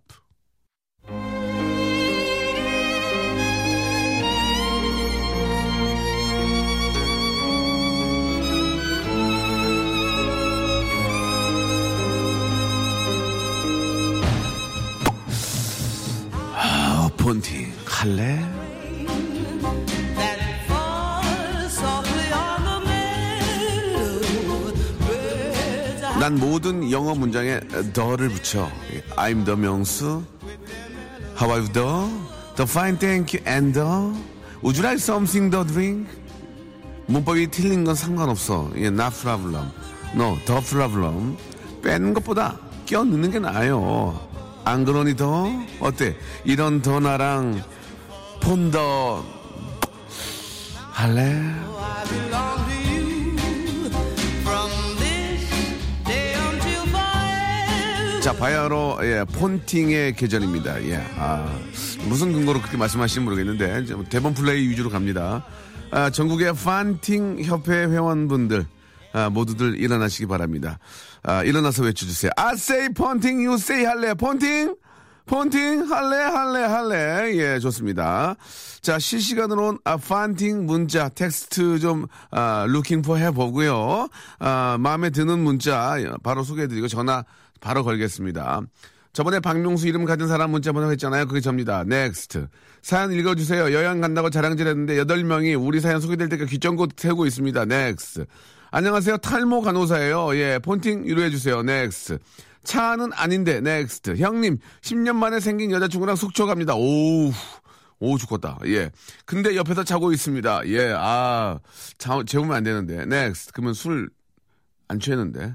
폰팅 17.26 17.72
할래? 17.84 18.38
난 26.20 26.36
모든 26.36 26.88
영어 26.88 27.16
문장에 27.16 27.58
더를 27.92 28.28
붙여. 28.28 28.70
I'm 29.16 29.44
the 29.44 29.56
명수. 29.60 30.22
How 31.36 31.50
are 31.50 31.62
you 31.62 31.72
the? 31.72 32.54
The 32.54 32.62
fine, 32.62 32.96
thank 32.96 33.34
you, 33.34 33.42
and 33.44 33.74
the? 33.74 33.84
Would 34.62 34.78
you 34.78 34.84
like 34.84 35.02
something 35.02 35.50
to 35.50 35.64
drink? 35.64 36.08
문법이 37.06 37.48
틀린 37.50 37.82
건 37.82 37.96
상관없어. 37.96 38.70
예, 38.76 38.86
not 38.86 39.12
problem. 39.20 39.66
No, 40.14 40.38
the 40.46 40.60
problem. 40.62 41.36
빼는 41.82 42.14
것보다 42.14 42.56
껴 42.86 43.02
넣는 43.02 43.32
게 43.32 43.40
나아요. 43.40 44.25
안 44.66 44.84
그러니 44.84 45.14
더? 45.14 45.48
어때? 45.78 46.16
이런 46.44 46.82
더 46.82 46.98
나랑 46.98 47.62
폰더 48.42 49.24
할래? 50.90 51.40
자, 58.20 58.32
바야흐로 58.32 58.98
예, 59.02 59.24
폰팅의 59.38 60.16
계절입니다. 60.16 60.82
예, 60.86 61.00
아, 61.16 61.48
무슨 62.08 62.32
근거로 62.32 62.58
그렇게 62.58 62.76
말씀하시는지 62.76 63.20
모르겠는데 63.24 64.08
대본 64.08 64.34
플레이 64.34 64.68
위주로 64.68 64.90
갑니다. 64.90 65.46
아, 65.92 66.10
전국의 66.10 66.54
판팅 66.54 67.38
협회 67.44 67.72
회원분들 67.72 68.66
아, 69.16 69.30
모두들 69.30 69.80
일어나시기 69.80 70.26
바랍니다. 70.26 70.78
아, 71.22 71.42
일어나서 71.42 71.84
외쳐주세요. 71.84 72.30
I 72.36 72.52
say 72.52 72.88
폰팅, 72.90 73.46
you 73.46 73.54
say 73.54 73.86
할래. 73.86 74.12
폰팅? 74.12 74.76
폰팅 75.24 75.90
할래 75.90 76.16
할래 76.18 76.60
할래. 76.60 77.36
예 77.38 77.58
좋습니다. 77.58 78.36
자 78.82 78.98
실시간으로 78.98 79.68
온 79.68 79.78
아, 79.84 79.96
폰팅 79.96 80.66
문자 80.66 81.08
텍스트 81.08 81.78
좀 81.78 82.06
아, 82.30 82.66
looking 82.68 83.00
for 83.00 83.16
해보고요. 83.16 84.08
아, 84.38 84.76
마음에 84.78 85.08
드는 85.08 85.38
문자 85.38 85.96
바로 86.22 86.44
소개해드리고 86.44 86.86
전화 86.86 87.24
바로 87.60 87.84
걸겠습니다. 87.84 88.60
저번에 89.14 89.40
박명수 89.40 89.88
이름 89.88 90.04
가진 90.04 90.28
사람 90.28 90.50
문자 90.50 90.72
번호 90.72 90.90
했잖아요. 90.90 91.26
그게 91.26 91.40
접니다. 91.40 91.84
next 91.84 92.48
사연 92.82 93.12
읽어주세요. 93.12 93.72
여행 93.72 94.02
간다고 94.02 94.28
자랑질 94.28 94.66
했는데 94.68 94.94
8명이 95.02 95.58
우리 95.58 95.80
사연 95.80 96.02
소개될 96.02 96.28
때까지 96.28 96.50
귀 96.50 96.60
쫑긋 96.60 96.88
세우고 96.88 97.24
있습니다. 97.24 97.64
next 97.64 98.26
안녕하세요. 98.70 99.18
탈모 99.18 99.62
간호사예요. 99.62 100.36
예 100.36 100.58
폰팅 100.58 101.06
유료해주세요. 101.06 101.62
next 101.62 102.18
차는 102.64 103.12
아닌데 103.14 103.60
next 103.60 104.16
형님 104.16 104.58
10년 104.82 105.14
만에 105.16 105.40
생긴 105.40 105.70
여자친구랑 105.70 106.16
속초 106.16 106.46
갑니다. 106.46 106.74
오우 106.74 107.32
오 108.00 108.18
죽겠다. 108.18 108.58
예. 108.66 108.90
근데 109.24 109.56
옆에서 109.56 109.84
자고 109.84 110.12
있습니다. 110.12 110.66
yeah 110.68 111.58
재우면 112.26 112.56
안 112.56 112.64
되는데. 112.64 113.06
next 113.06 113.52
그러면 113.52 113.74
술 113.74 114.10
안 114.88 115.00
취했는데. 115.00 115.54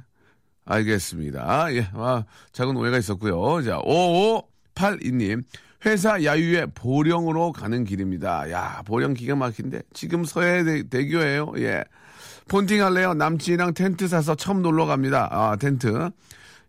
알겠습니다. 0.65 1.73
예 1.73 1.87
아 1.93 2.23
작은 2.53 2.75
오해가 2.77 2.97
있었고요. 2.97 3.61
자 3.63 3.79
5582님. 3.81 5.43
회사 5.85 6.23
야유회 6.23 6.67
보령으로 6.75 7.51
가는 7.51 7.83
길입니다. 7.83 8.51
야 8.51 8.83
보령 8.85 9.13
기가 9.13 9.35
막힌데 9.35 9.81
지금 9.93 10.23
서해 10.25 10.63
대교예요. 10.89 11.53
예 11.57 11.83
폰팅 12.51 12.83
할래요 12.83 13.13
남친이랑 13.13 13.73
텐트 13.73 14.09
사서 14.09 14.35
처음 14.35 14.61
놀러 14.61 14.85
갑니다 14.85 15.29
아 15.31 15.55
텐트 15.55 16.09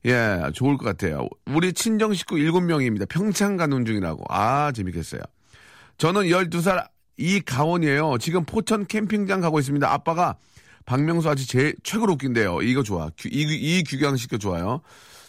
예, 0.05 0.41
좋을 0.55 0.79
것 0.79 0.85
같아요. 0.85 1.29
우리 1.47 1.73
친정 1.73 2.13
식구 2.13 2.35
7명입니다. 2.35 3.09
평창 3.09 3.57
가는 3.57 3.85
중이라고. 3.85 4.25
아, 4.31 4.73
재밌겠어요. 4.73 5.21
저는 5.97 6.23
12살 6.23 6.89
이가원이에요. 7.19 8.19
지금 8.19 8.45
포천 8.45 8.87
캠핑장 8.87 9.41
가고 9.41 9.61
있습니다. 9.61 9.89
아빠가 9.93 10.35
박명수 10.87 11.31
아직 11.31 11.47
제 11.49 11.73
최고로 11.85 12.15
웃긴데요. 12.15 12.63
이거 12.63 12.83
좋아. 12.83 13.11
이, 13.27 13.43
이 13.43 13.85
규경식도 13.85 14.39
좋아요. 14.39 14.81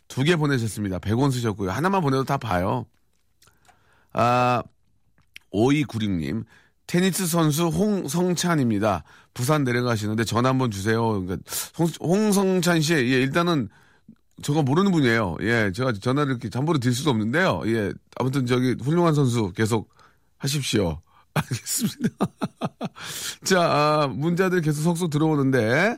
두 0.07 0.23
개 0.23 0.35
보내셨습니다. 0.35 0.97
100원 0.97 1.31
쓰셨고요. 1.31 1.69
하나만 1.69 2.01
보내도 2.01 2.23
다 2.23 2.37
봐요. 2.37 2.87
아, 4.11 4.63
5296님. 5.53 6.45
테니스 6.93 7.25
선수 7.25 7.69
홍성찬입니다. 7.69 9.03
부산 9.33 9.63
내려가시는데 9.63 10.25
전화 10.25 10.49
한번 10.49 10.69
주세요. 10.69 11.23
그러니까 11.23 11.37
홍, 11.75 11.87
홍성찬 11.99 12.81
씨, 12.81 12.93
예, 12.93 12.99
일단은 12.99 13.69
저거 14.43 14.61
모르는 14.61 14.91
분이에요. 14.91 15.37
예, 15.41 15.71
제가 15.73 15.93
전화를 15.93 16.33
이렇게 16.33 16.51
잠보로 16.51 16.77
드릴 16.77 16.93
수도 16.93 17.09
없는데요. 17.09 17.63
예, 17.65 17.91
아무튼 18.19 18.45
저기 18.45 18.75
훌륭한 18.79 19.15
선수 19.15 19.51
계속 19.53 19.89
하십시오. 20.37 21.01
알겠습니다. 21.33 22.27
자, 23.43 23.61
아, 23.63 24.07
문자들 24.07 24.61
계속 24.61 24.83
속속 24.83 25.09
들어오는데, 25.09 25.97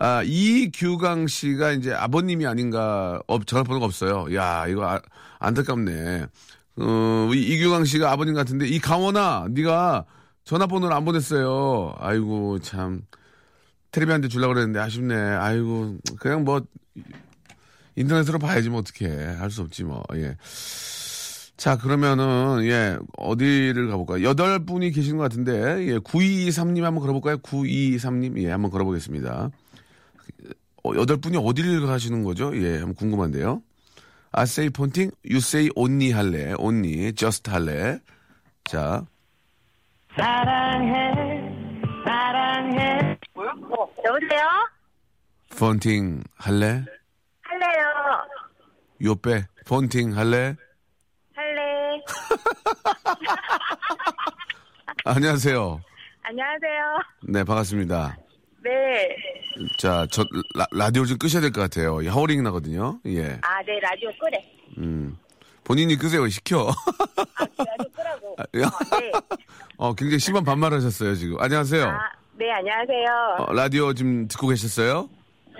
아, 0.00 0.24
이규강 0.24 1.28
씨가 1.28 1.70
이제 1.70 1.92
아버님이 1.92 2.48
아닌가, 2.48 3.22
어, 3.28 3.38
전화번호가 3.38 3.86
없어요. 3.86 4.26
야, 4.34 4.66
이거 4.66 4.88
아, 4.88 5.00
안타깝네. 5.38 6.26
어, 6.78 7.30
이, 7.32 7.38
이규강 7.38 7.84
씨가 7.84 8.10
아버님 8.10 8.34
같은데, 8.34 8.66
이 8.66 8.80
강원아, 8.80 9.46
네가 9.48 10.04
전화번호를 10.44 10.94
안 10.94 11.04
보냈어요. 11.04 11.94
아이고, 11.98 12.58
참. 12.60 13.02
테레비한테 13.92 14.28
주려고 14.28 14.54
그랬는데 14.54 14.80
아쉽네. 14.80 15.14
아이고, 15.14 15.98
그냥 16.18 16.44
뭐, 16.44 16.62
인터넷으로 17.96 18.38
봐야지 18.38 18.70
뭐 18.70 18.80
어떻게 18.80 19.06
할 19.08 19.50
수 19.50 19.60
없지 19.62 19.84
뭐 19.84 20.02
예. 20.14 20.36
자 21.56 21.76
그러면은 21.76 22.64
예 22.64 22.98
어디를 23.18 23.88
가볼까요? 23.88 24.24
여덟 24.24 24.64
분이 24.64 24.90
계신 24.92 25.16
것 25.18 25.24
같은데 25.24 25.52
예 25.88 25.98
923님 25.98 26.80
한번 26.82 27.00
걸어볼까요? 27.02 27.36
923님 27.38 28.42
예 28.42 28.50
한번 28.50 28.70
걸어보겠습니다. 28.70 29.50
어, 30.84 30.92
여덟 30.96 31.18
분이 31.18 31.36
어디를 31.36 31.86
가시는 31.86 32.24
거죠? 32.24 32.50
예 32.56 32.78
한번 32.78 32.94
궁금한데요. 32.94 33.62
I 34.32 34.44
say 34.44 34.70
폰팅, 34.70 35.10
you 35.26 35.36
say 35.36 35.68
only 35.76 36.12
할래, 36.12 36.54
only, 36.58 37.12
just 37.12 37.50
할래. 37.50 38.00
자. 38.64 39.04
사랑해, 40.16 41.12
사랑해. 42.04 43.18
어, 43.34 43.88
여보세요? 44.04 44.46
폰팅 45.58 46.22
할래? 46.36 46.84
할래요. 47.42 47.84
요빼 49.02 49.44
폰팅 49.66 50.16
할래? 50.16 50.54
할래. 51.34 51.60
안녕하세요. 55.04 55.80
안녕하세요. 56.22 56.98
네 57.28 57.44
반갑습니다. 57.44 58.16
네. 58.62 59.16
자, 59.78 60.06
저 60.10 60.24
라, 60.72 60.90
디오좀 60.90 61.18
끄셔야 61.18 61.42
될 61.42 61.50
것 61.52 61.60
같아요. 61.62 61.98
하워링 62.08 62.42
나거든요. 62.44 63.00
예. 63.06 63.38
아, 63.42 63.60
네, 63.66 63.78
라디오 63.80 64.10
끄래. 64.20 64.38
음. 64.78 65.16
본인이 65.64 65.96
끄세요. 65.96 66.28
시켜. 66.28 66.68
아, 66.68 67.46
라디오 67.58 67.90
끄라고. 67.94 68.36
아, 68.38 68.42
야. 68.60 68.66
어, 68.66 69.00
네. 69.00 69.12
어, 69.76 69.94
굉장히 69.94 70.18
심한 70.18 70.44
반말하셨어요, 70.44 71.14
지금. 71.14 71.40
안녕하세요. 71.40 71.84
아, 71.84 71.98
네, 72.38 72.50
안녕하세요. 72.52 73.36
어, 73.38 73.52
라디오 73.52 73.92
지금 73.94 74.26
듣고 74.28 74.48
계셨어요? 74.48 75.08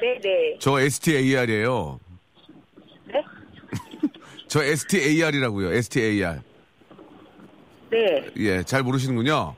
네, 0.00 0.18
네. 0.20 0.56
저 0.60 0.80
STAR이에요. 0.80 2.00
네? 3.06 3.24
저 4.48 4.62
STAR이라고요. 4.62 5.72
STAR. 5.74 6.40
네. 7.90 8.30
예, 8.38 8.62
잘 8.62 8.82
모르시는군요. 8.82 9.54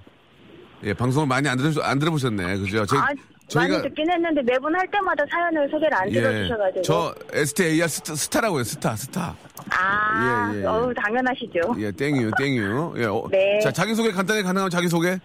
예, 0.83 0.93
방송을 0.93 1.27
많이 1.27 1.49
안, 1.49 1.57
들어, 1.57 1.83
안 1.83 1.99
들어보셨네. 1.99 2.59
그죠? 2.59 2.85
저, 2.85 2.99
아, 2.99 3.07
많이 3.55 3.83
듣긴 3.83 4.11
했는데 4.11 4.43
매번 4.43 4.75
할 4.75 4.87
때마다 4.91 5.25
사연을 5.31 5.69
소개를 5.71 5.95
안 5.95 6.11
들어주셔가지고. 6.11 6.79
예, 6.79 6.83
저 6.83 7.15
STAR 7.33 7.89
스타, 7.89 8.15
스타 8.15 8.41
라고요. 8.41 8.65
스타, 8.65 8.97
스타. 8.97 9.37
아, 9.71 10.51
예, 10.53 10.59
예, 10.59 10.63
예. 10.63 10.67
어우, 10.67 10.93
당연하시죠. 10.95 11.75
예, 11.79 11.93
thank 11.93 12.31
you, 12.39 12.56
thank 12.56 12.77
you. 12.77 12.95
예, 12.99 13.05
어, 13.05 13.27
네. 13.31 13.59
자, 13.61 13.71
자기소개 13.71 14.11
간단히 14.13 14.43
가능하면 14.43 14.71
자기소개? 14.71 15.19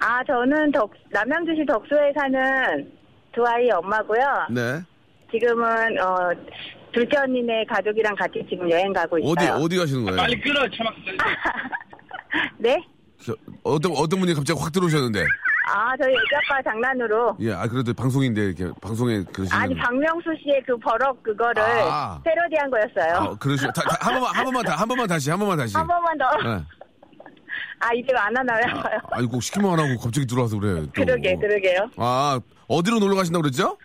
아, 0.00 0.24
저는 0.24 0.72
덕, 0.72 0.92
남양주시 1.10 1.64
덕소에 1.66 2.12
사는 2.18 2.90
두 3.32 3.44
아이 3.46 3.70
엄마고요. 3.70 4.46
네. 4.50 4.82
지금은, 5.30 5.98
어, 6.00 6.30
둘째 6.92 7.18
언니네 7.18 7.64
가족이랑 7.68 8.14
같이 8.16 8.44
지금 8.48 8.70
여행 8.70 8.92
가고 8.92 9.18
있어요. 9.18 9.30
어디, 9.32 9.46
어디 9.48 9.76
가시는 9.76 10.04
거예요? 10.04 10.16
빨리 10.16 10.40
끊어, 10.40 10.60
참아. 10.76 10.90
네? 12.58 12.82
저, 13.24 13.34
어떤, 13.62 13.92
어떤 13.92 14.20
분이 14.20 14.34
갑자기 14.34 14.58
확 14.60 14.72
들어오셨는데. 14.72 15.24
아, 15.68 15.96
저희 15.96 16.12
애기 16.12 16.36
아빠 16.36 16.62
장난으로. 16.62 17.36
예, 17.40 17.52
아, 17.52 17.66
그래도 17.66 17.92
방송인데, 17.92 18.40
이렇게, 18.40 18.70
방송에 18.80 19.24
그러시는. 19.24 19.60
아니, 19.60 19.74
박명수 19.74 20.30
씨의 20.40 20.62
그 20.64 20.76
버럭 20.78 21.20
그거를 21.24 21.60
아. 21.60 22.20
패러디한 22.24 22.70
거였어요. 22.70 23.14
아, 23.16 23.36
그러시, 23.36 23.66
다, 23.66 23.72
다, 23.72 23.96
한 24.00 24.14
번만, 24.14 24.34
한 24.34 24.44
번만, 24.44 24.64
다, 24.64 24.76
한 24.76 24.88
번만 24.88 25.08
다시, 25.08 25.28
한 25.30 25.38
번만 25.40 25.58
다시. 25.58 25.76
한 25.76 25.86
번만 25.86 26.16
더. 26.16 26.24
예. 26.44 26.62
아, 27.80 27.92
이제 27.94 28.14
안 28.16 28.36
하나요? 28.36 28.62
아니, 29.10 29.26
꼭 29.26 29.42
시키면 29.42 29.72
안 29.72 29.78
하고 29.80 30.00
갑자기 30.00 30.24
들어와서 30.26 30.58
그래. 30.58 30.82
또. 30.82 30.92
그러게, 30.92 31.34
그러게요. 31.34 31.90
아, 31.96 32.38
어디로 32.68 33.00
놀러 33.00 33.16
가신다고 33.16 33.42
그랬죠? 33.42 33.76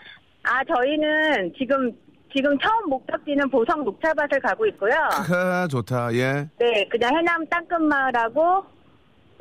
아, 0.43 0.63
저희는 0.63 1.51
지금, 1.57 1.91
지금 2.33 2.57
처음 2.59 2.89
목적지는 2.89 3.49
보성 3.49 3.83
녹차밭을 3.83 4.39
가고 4.41 4.67
있고요. 4.67 4.93
아, 5.33 5.67
좋다, 5.67 6.13
예. 6.13 6.47
네, 6.59 6.87
그냥 6.89 7.15
해남 7.17 7.45
땅끝마을하고 7.47 8.65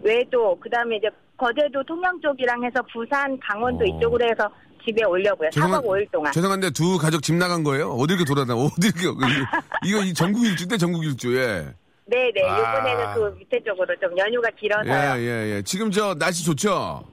외도, 0.03 0.59
그 0.59 0.71
다음에 0.71 0.97
이제 0.97 1.09
거제도 1.45 1.83
통영 1.85 2.21
쪽이랑 2.21 2.63
해서 2.65 2.83
부산, 2.93 3.39
강원도 3.41 3.83
어. 3.83 3.87
이쪽으로 3.87 4.23
해서 4.29 4.47
집에 4.85 5.03
오려고요. 5.05 5.49
4박 5.49 5.83
5일 5.85 6.11
동안. 6.13 6.33
죄송한데 6.33 6.71
두 6.71 6.99
가족 6.99 7.23
집 7.23 7.35
나간 7.37 7.65
거예요? 7.65 7.91
어디 7.93 8.13
이렇게 8.15 8.27
돌아다녀? 8.27 8.61
어디 8.61 8.89
이렇게, 8.89 9.01
이거, 9.05 9.17
이거 9.85 10.05
이 10.05 10.13
전국 10.13 10.45
일주인데 10.45 10.77
전국 10.77 11.03
일주, 11.05 11.35
예. 11.37 11.67
네네, 12.07 12.43
아. 12.47 12.59
이번에는 12.59 13.15
그 13.15 13.39
밑에 13.39 13.59
쪽으로 13.65 13.95
좀 14.01 14.17
연휴가 14.19 14.49
예, 14.53 14.57
길어서요. 14.61 15.21
예, 15.23 15.57
예. 15.57 15.63
지금 15.63 15.91
저 15.91 16.15
날씨 16.15 16.45
좋죠? 16.45 17.05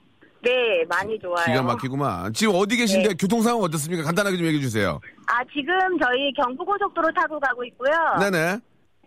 네, 0.43 0.83
많이 0.89 1.17
좋아요. 1.19 1.45
기가 1.45 1.61
막히구만. 1.61 2.33
지금 2.33 2.53
어디 2.55 2.75
계신데 2.77 3.09
네. 3.09 3.15
교통 3.19 3.41
상황 3.41 3.61
어떻습니까? 3.61 4.03
간단하게 4.03 4.37
좀 4.37 4.45
얘기해 4.47 4.61
주세요. 4.61 4.99
아, 5.27 5.43
지금 5.53 5.73
저희 6.01 6.33
경부고속도로 6.33 7.11
타고 7.13 7.39
가고 7.39 7.63
있고요. 7.65 7.91
네네. 8.19 8.59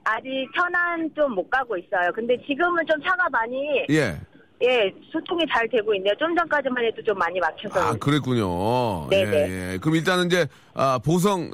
아직 0.04 0.28
천안 0.56 1.10
좀 1.14 1.34
못 1.34 1.48
가고 1.50 1.76
있어요. 1.76 2.10
근데 2.14 2.36
지금은 2.46 2.84
좀 2.86 3.00
차가 3.02 3.28
많이, 3.30 3.84
예. 3.90 4.18
예, 4.62 4.92
소통이 5.10 5.44
잘 5.52 5.66
되고 5.68 5.94
있네요. 5.94 6.12
좀 6.18 6.36
전까지만 6.36 6.84
해도 6.84 7.02
좀 7.02 7.16
많이 7.16 7.40
막혀서. 7.40 7.80
아, 7.80 7.92
그랬군요. 7.94 9.08
네네. 9.08 9.36
예, 9.36 9.72
예. 9.72 9.78
그럼 9.78 9.96
일단은 9.96 10.26
이제, 10.26 10.46
아, 10.74 10.98
보성, 10.98 11.50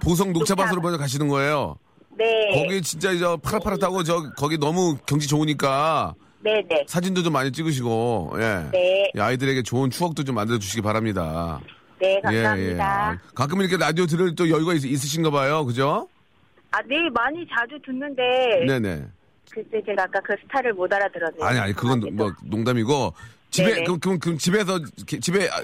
보성 0.00 0.32
녹차밭으로 0.32 0.76
녹차. 0.76 0.82
먼저 0.82 0.98
가시는 0.98 1.28
거예요. 1.28 1.76
네. 2.16 2.26
거기 2.54 2.80
진짜 2.82 3.16
저 3.18 3.36
파릇파릇하고 3.36 4.02
저, 4.04 4.30
거기 4.36 4.58
너무 4.58 4.96
경치 5.06 5.26
좋으니까 5.28 6.14
네네. 6.42 6.84
사진도 6.86 7.22
좀 7.22 7.34
많이 7.34 7.52
찍으시고, 7.52 8.32
예. 8.36 8.70
네. 8.72 9.10
이 9.14 9.20
아이들에게 9.20 9.62
좋은 9.62 9.90
추억도 9.90 10.24
좀 10.24 10.34
만들어 10.34 10.58
주시기 10.58 10.80
바랍니다. 10.80 11.60
네, 12.00 12.18
감사합니다. 12.22 13.10
아, 13.10 13.18
가끔 13.34 13.60
이렇게 13.60 13.76
라디오 13.76 14.06
들을 14.06 14.34
또 14.34 14.48
여유가 14.48 14.72
있, 14.72 14.82
있으신가 14.84 15.30
봐요. 15.30 15.66
그죠? 15.66 16.08
아, 16.70 16.80
네, 16.88 16.96
많이 17.12 17.46
자주 17.46 17.78
듣는데 17.84 18.64
네네. 18.66 19.04
글쎄 19.52 19.82
제가 19.84 20.04
아까 20.04 20.20
그 20.20 20.34
스타를 20.44 20.72
못 20.74 20.92
알아들었네요. 20.92 21.44
아니, 21.44 21.58
아니, 21.58 21.72
그건 21.72 22.00
뭐 22.14 22.32
농담이고. 22.44 23.12
집에, 23.50 23.70
네네. 23.74 23.84
그럼, 23.84 23.98
그럼, 23.98 24.18
그럼 24.20 24.38
집에서, 24.38 24.78
게- 25.06 25.18
집에 25.18 25.48
아, 25.48 25.60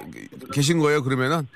계신 0.53 0.79
거예요, 0.81 1.03
그러면은? 1.05 1.47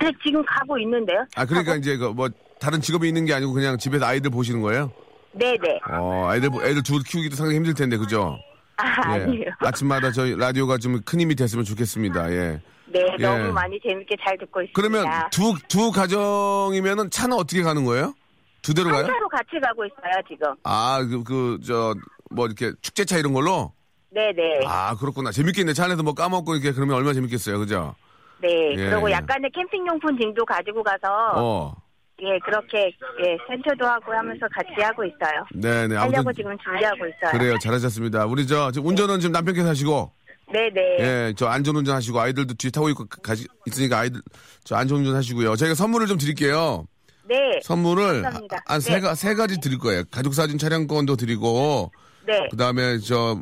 네, 0.00 0.10
지금 0.24 0.42
가고 0.46 0.78
있는데요. 0.78 1.26
아, 1.36 1.44
그러니까 1.44 1.76
이제 1.76 1.98
그 1.98 2.06
뭐, 2.06 2.30
다른 2.58 2.80
직업이 2.80 3.06
있는 3.06 3.26
게 3.26 3.34
아니고 3.34 3.52
그냥 3.52 3.76
집에서 3.76 4.06
아이들 4.06 4.30
보시는 4.30 4.62
거예요? 4.62 4.90
네, 5.32 5.54
네. 5.62 5.78
어, 5.90 6.26
아이들, 6.28 6.48
보- 6.48 6.62
애들 6.62 6.82
둘 6.82 7.02
키우기도 7.02 7.36
상당히 7.36 7.56
힘들 7.58 7.74
텐데, 7.74 7.98
그죠? 7.98 8.38
아, 8.78 9.18
예. 9.18 9.22
아니에요. 9.24 9.44
아침마다 9.58 10.10
저희 10.10 10.34
라디오가 10.34 10.78
좀 10.78 11.02
큰 11.04 11.20
힘이 11.20 11.34
됐으면 11.34 11.66
좋겠습니다, 11.66 12.32
예. 12.32 12.60
네, 12.86 13.00
예. 13.18 13.22
너무 13.22 13.52
많이 13.52 13.78
재밌게 13.86 14.16
잘 14.24 14.38
듣고 14.38 14.62
있습니다. 14.62 14.72
그러면 14.74 15.28
두, 15.30 15.54
두 15.68 15.92
가정이면은 15.92 17.10
차는 17.10 17.36
어떻게 17.36 17.62
가는 17.62 17.84
거예요? 17.84 18.14
두 18.62 18.74
대로 18.74 18.90
가요? 18.90 19.04
한 19.04 19.06
차로 19.06 19.28
같이 19.28 19.60
가고 19.62 19.84
있어요, 19.84 20.22
지금. 20.28 20.54
아, 20.64 21.00
그, 21.08 21.22
그, 21.24 21.58
저, 21.66 21.94
뭐 22.30 22.46
이렇게 22.46 22.72
축제차 22.82 23.18
이런 23.18 23.32
걸로? 23.32 23.72
네, 24.10 24.32
네. 24.34 24.60
아, 24.66 24.96
그렇구나. 24.96 25.30
재밌겠네. 25.30 25.72
차 25.72 25.84
안에서 25.84 26.02
뭐 26.02 26.14
까먹고 26.14 26.54
이렇게 26.54 26.72
그러면 26.72 26.96
얼마나 26.96 27.14
재밌겠어요. 27.14 27.58
그죠? 27.58 27.94
네. 28.42 28.72
예, 28.72 28.90
그리고 28.90 29.08
예. 29.10 29.14
약간의 29.14 29.50
캠핑용품 29.54 30.18
등도 30.18 30.44
가지고 30.44 30.82
가서 30.82 31.08
어. 31.36 31.74
예, 32.22 32.38
그렇게 32.44 32.92
예, 33.24 33.36
센터도 33.48 33.86
하고 33.86 34.12
하면서 34.12 34.46
같이 34.48 34.80
하고 34.82 35.04
있어요. 35.04 35.44
네네. 35.54 35.94
하려고 35.94 36.18
아무튼. 36.18 36.32
지금 36.34 36.56
준비하고 36.58 37.06
있어요. 37.06 37.32
그래요. 37.32 37.58
잘하셨습니다. 37.58 38.26
우리 38.26 38.46
저, 38.46 38.70
저 38.72 38.80
운전은 38.82 39.20
지금 39.20 39.32
남편께서 39.32 39.68
하시고, 39.68 40.12
네, 40.52 40.68
네. 40.74 40.96
예, 40.98 41.34
저 41.36 41.46
안전운전 41.46 41.94
하시고, 41.94 42.18
아이들도 42.20 42.54
뒤에 42.54 42.70
타고 42.70 42.88
있고, 42.90 43.06
가시, 43.22 43.46
있으니까 43.66 44.00
아이들, 44.00 44.20
저 44.64 44.74
안전운전 44.74 45.14
하시고요. 45.14 45.56
저희가 45.56 45.74
선물을 45.74 46.08
좀 46.08 46.18
드릴게요. 46.18 46.86
네. 47.30 47.60
선물을 47.62 48.22
감사합니다. 48.22 48.56
한 48.66 48.80
세 48.80 48.94
네. 48.94 49.00
가, 49.00 49.14
세 49.14 49.34
가지 49.34 49.60
드릴 49.60 49.78
거예요. 49.78 50.02
가족 50.10 50.34
사진 50.34 50.58
촬영권도 50.58 51.16
드리고, 51.16 51.92
네. 52.26 52.48
그 52.50 52.56
다음에 52.56 52.98
저, 52.98 53.40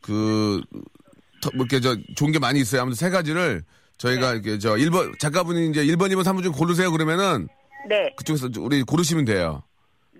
그, 0.00 0.60
터- 1.42 1.50
뭐 1.54 1.66
이렇게 1.68 1.80
저, 1.80 1.96
좋은 2.16 2.32
게 2.32 2.38
많이 2.38 2.60
있어요. 2.60 2.82
아무튼 2.82 2.94
세 2.96 3.10
가지를 3.10 3.62
저희가 3.98 4.32
이렇게 4.32 4.58
저 4.58 4.74
1번, 4.76 5.18
작가분이 5.18 5.68
이제 5.70 5.84
1번, 5.84 6.10
2번, 6.12 6.22
3번 6.24 6.42
중 6.42 6.52
고르세요. 6.52 6.90
그러면은 6.92 7.48
네. 7.88 8.12
그쪽에서 8.16 8.48
우리 8.58 8.82
고르시면 8.82 9.24
돼요. 9.24 9.62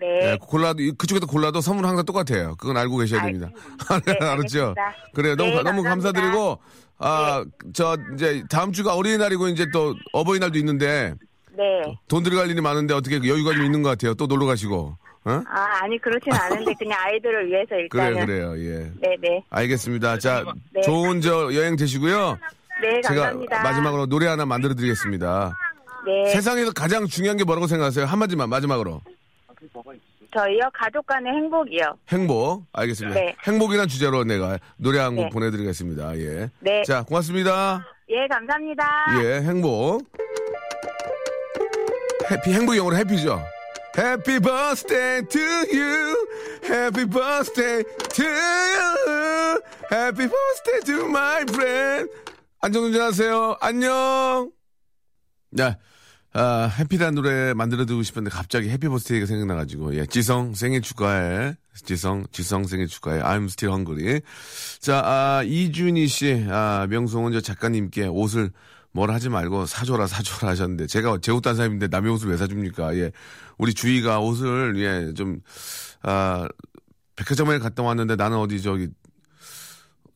네. 0.00 0.32
예, 0.32 0.38
골라도, 0.40 0.82
이- 0.82 0.92
그쪽에서 0.92 1.26
골라도 1.26 1.60
선물은 1.60 1.88
항상 1.88 2.04
똑같아요. 2.06 2.56
그건 2.56 2.76
알고 2.76 2.96
계셔야 2.98 3.22
됩니다. 3.22 3.48
네, 4.06 4.12
알았죠? 4.20 4.74
알겠습니다. 4.74 4.94
그래요. 5.14 5.36
너무, 5.36 5.50
네, 5.50 5.56
가- 5.56 5.62
너무 5.62 5.82
감사합니다. 5.82 6.20
감사드리고, 6.20 6.58
아, 6.98 7.44
저, 7.74 7.96
이제 8.14 8.42
다음 8.50 8.72
주가 8.72 8.94
어린이날이고 8.94 9.48
이제 9.48 9.66
또 9.72 9.94
어버이날도 10.12 10.58
있는데 10.58 11.14
네. 11.60 11.98
돈 12.08 12.22
들어갈 12.22 12.48
일이 12.50 12.60
많은데 12.62 12.94
어떻게 12.94 13.16
여유가 13.16 13.52
좀 13.52 13.64
있는 13.64 13.82
것 13.82 13.90
같아요. 13.90 14.14
또 14.14 14.26
놀러 14.26 14.46
가시고. 14.46 14.96
어? 15.24 15.30
아, 15.46 15.66
아니 15.82 15.98
그렇진 16.00 16.32
않은데 16.32 16.72
그냥 16.78 16.98
아이들을 17.02 17.48
위해서 17.48 17.74
일단은 17.76 18.24
그래요, 18.26 18.52
그래요. 18.54 18.58
예. 18.58 18.90
네, 19.00 19.16
네. 19.20 19.44
알겠습니다. 19.50 20.18
자, 20.18 20.42
네. 20.72 20.80
좋은 20.80 21.20
저 21.20 21.52
여행 21.54 21.76
되시고요. 21.76 22.38
네, 22.82 23.00
제가 23.02 23.14
감사합니다. 23.14 23.62
마지막으로 23.62 24.06
노래 24.06 24.26
하나 24.26 24.46
만들어 24.46 24.72
드리겠습니다. 24.74 25.54
네. 26.06 26.30
세상에서 26.32 26.72
가장 26.72 27.06
중요한 27.06 27.36
게 27.36 27.44
뭐라고 27.44 27.66
생각하세요? 27.66 28.06
한마디만 28.06 28.48
마지막으로. 28.48 29.02
저희요 30.34 30.60
가족 30.72 31.04
간의 31.06 31.30
행복이요. 31.34 31.84
행복. 32.08 32.64
알겠습니다. 32.72 33.20
네. 33.20 33.34
행복이란 33.44 33.88
주제로 33.88 34.24
내가 34.24 34.58
노래 34.76 35.00
한 35.00 35.14
곡 35.16 35.24
네. 35.24 35.28
보내드리겠습니다. 35.30 36.16
예. 36.18 36.48
네. 36.60 36.82
자, 36.84 37.02
고맙습니다. 37.02 37.84
예, 38.08 38.26
감사합니다. 38.28 38.84
예, 39.22 39.42
행복. 39.42 40.02
해피, 42.30 42.52
행복 42.52 42.76
영어로 42.76 42.96
해피죠? 42.96 43.42
Happy 43.98 44.38
birthday 44.38 45.26
to 45.28 45.42
you. 45.72 46.28
Happy 46.64 47.04
birthday 47.04 47.82
to 48.14 48.24
you. 48.24 49.62
Happy 49.90 50.28
birthday 50.28 50.80
to 50.86 51.06
my 51.06 51.42
friend. 51.42 52.10
안전운전 52.60 53.02
하세요. 53.02 53.56
안녕. 53.60 54.52
네. 55.50 55.76
아, 56.32 56.72
해피란 56.78 57.16
노래 57.16 57.52
만들어 57.54 57.84
두고 57.84 58.04
싶었는데 58.04 58.32
갑자기 58.32 58.68
해피 58.68 58.86
버스데이가 58.86 59.26
생각나가지고, 59.26 59.96
예, 59.96 60.06
지성 60.06 60.54
생일 60.54 60.82
축하해. 60.82 61.56
지성, 61.84 62.26
지성 62.30 62.64
생일 62.64 62.86
축하해. 62.86 63.20
I'm 63.20 63.46
still 63.46 63.74
hungry. 63.74 64.20
자, 64.78 65.02
아, 65.04 65.42
이준희 65.44 66.06
씨, 66.06 66.46
아, 66.48 66.86
명성은 66.88 67.32
저 67.32 67.40
작가님께 67.40 68.06
옷을 68.06 68.52
뭘 68.92 69.10
하지 69.10 69.28
말고 69.28 69.66
사줘라, 69.66 70.06
사줘라 70.06 70.50
하셨는데, 70.52 70.86
제가 70.86 71.18
제 71.22 71.32
옷 71.32 71.42
단 71.42 71.54
사람인데 71.56 71.88
남의 71.88 72.10
옷을 72.12 72.28
왜 72.30 72.36
사줍니까? 72.36 72.96
예. 72.96 73.12
우리 73.58 73.72
주희가 73.74 74.20
옷을, 74.20 74.74
예, 74.78 75.14
좀, 75.14 75.40
아, 76.02 76.48
백화점에 77.16 77.58
갔다 77.58 77.82
왔는데 77.82 78.16
나는 78.16 78.38
어디 78.38 78.60
저기, 78.62 78.88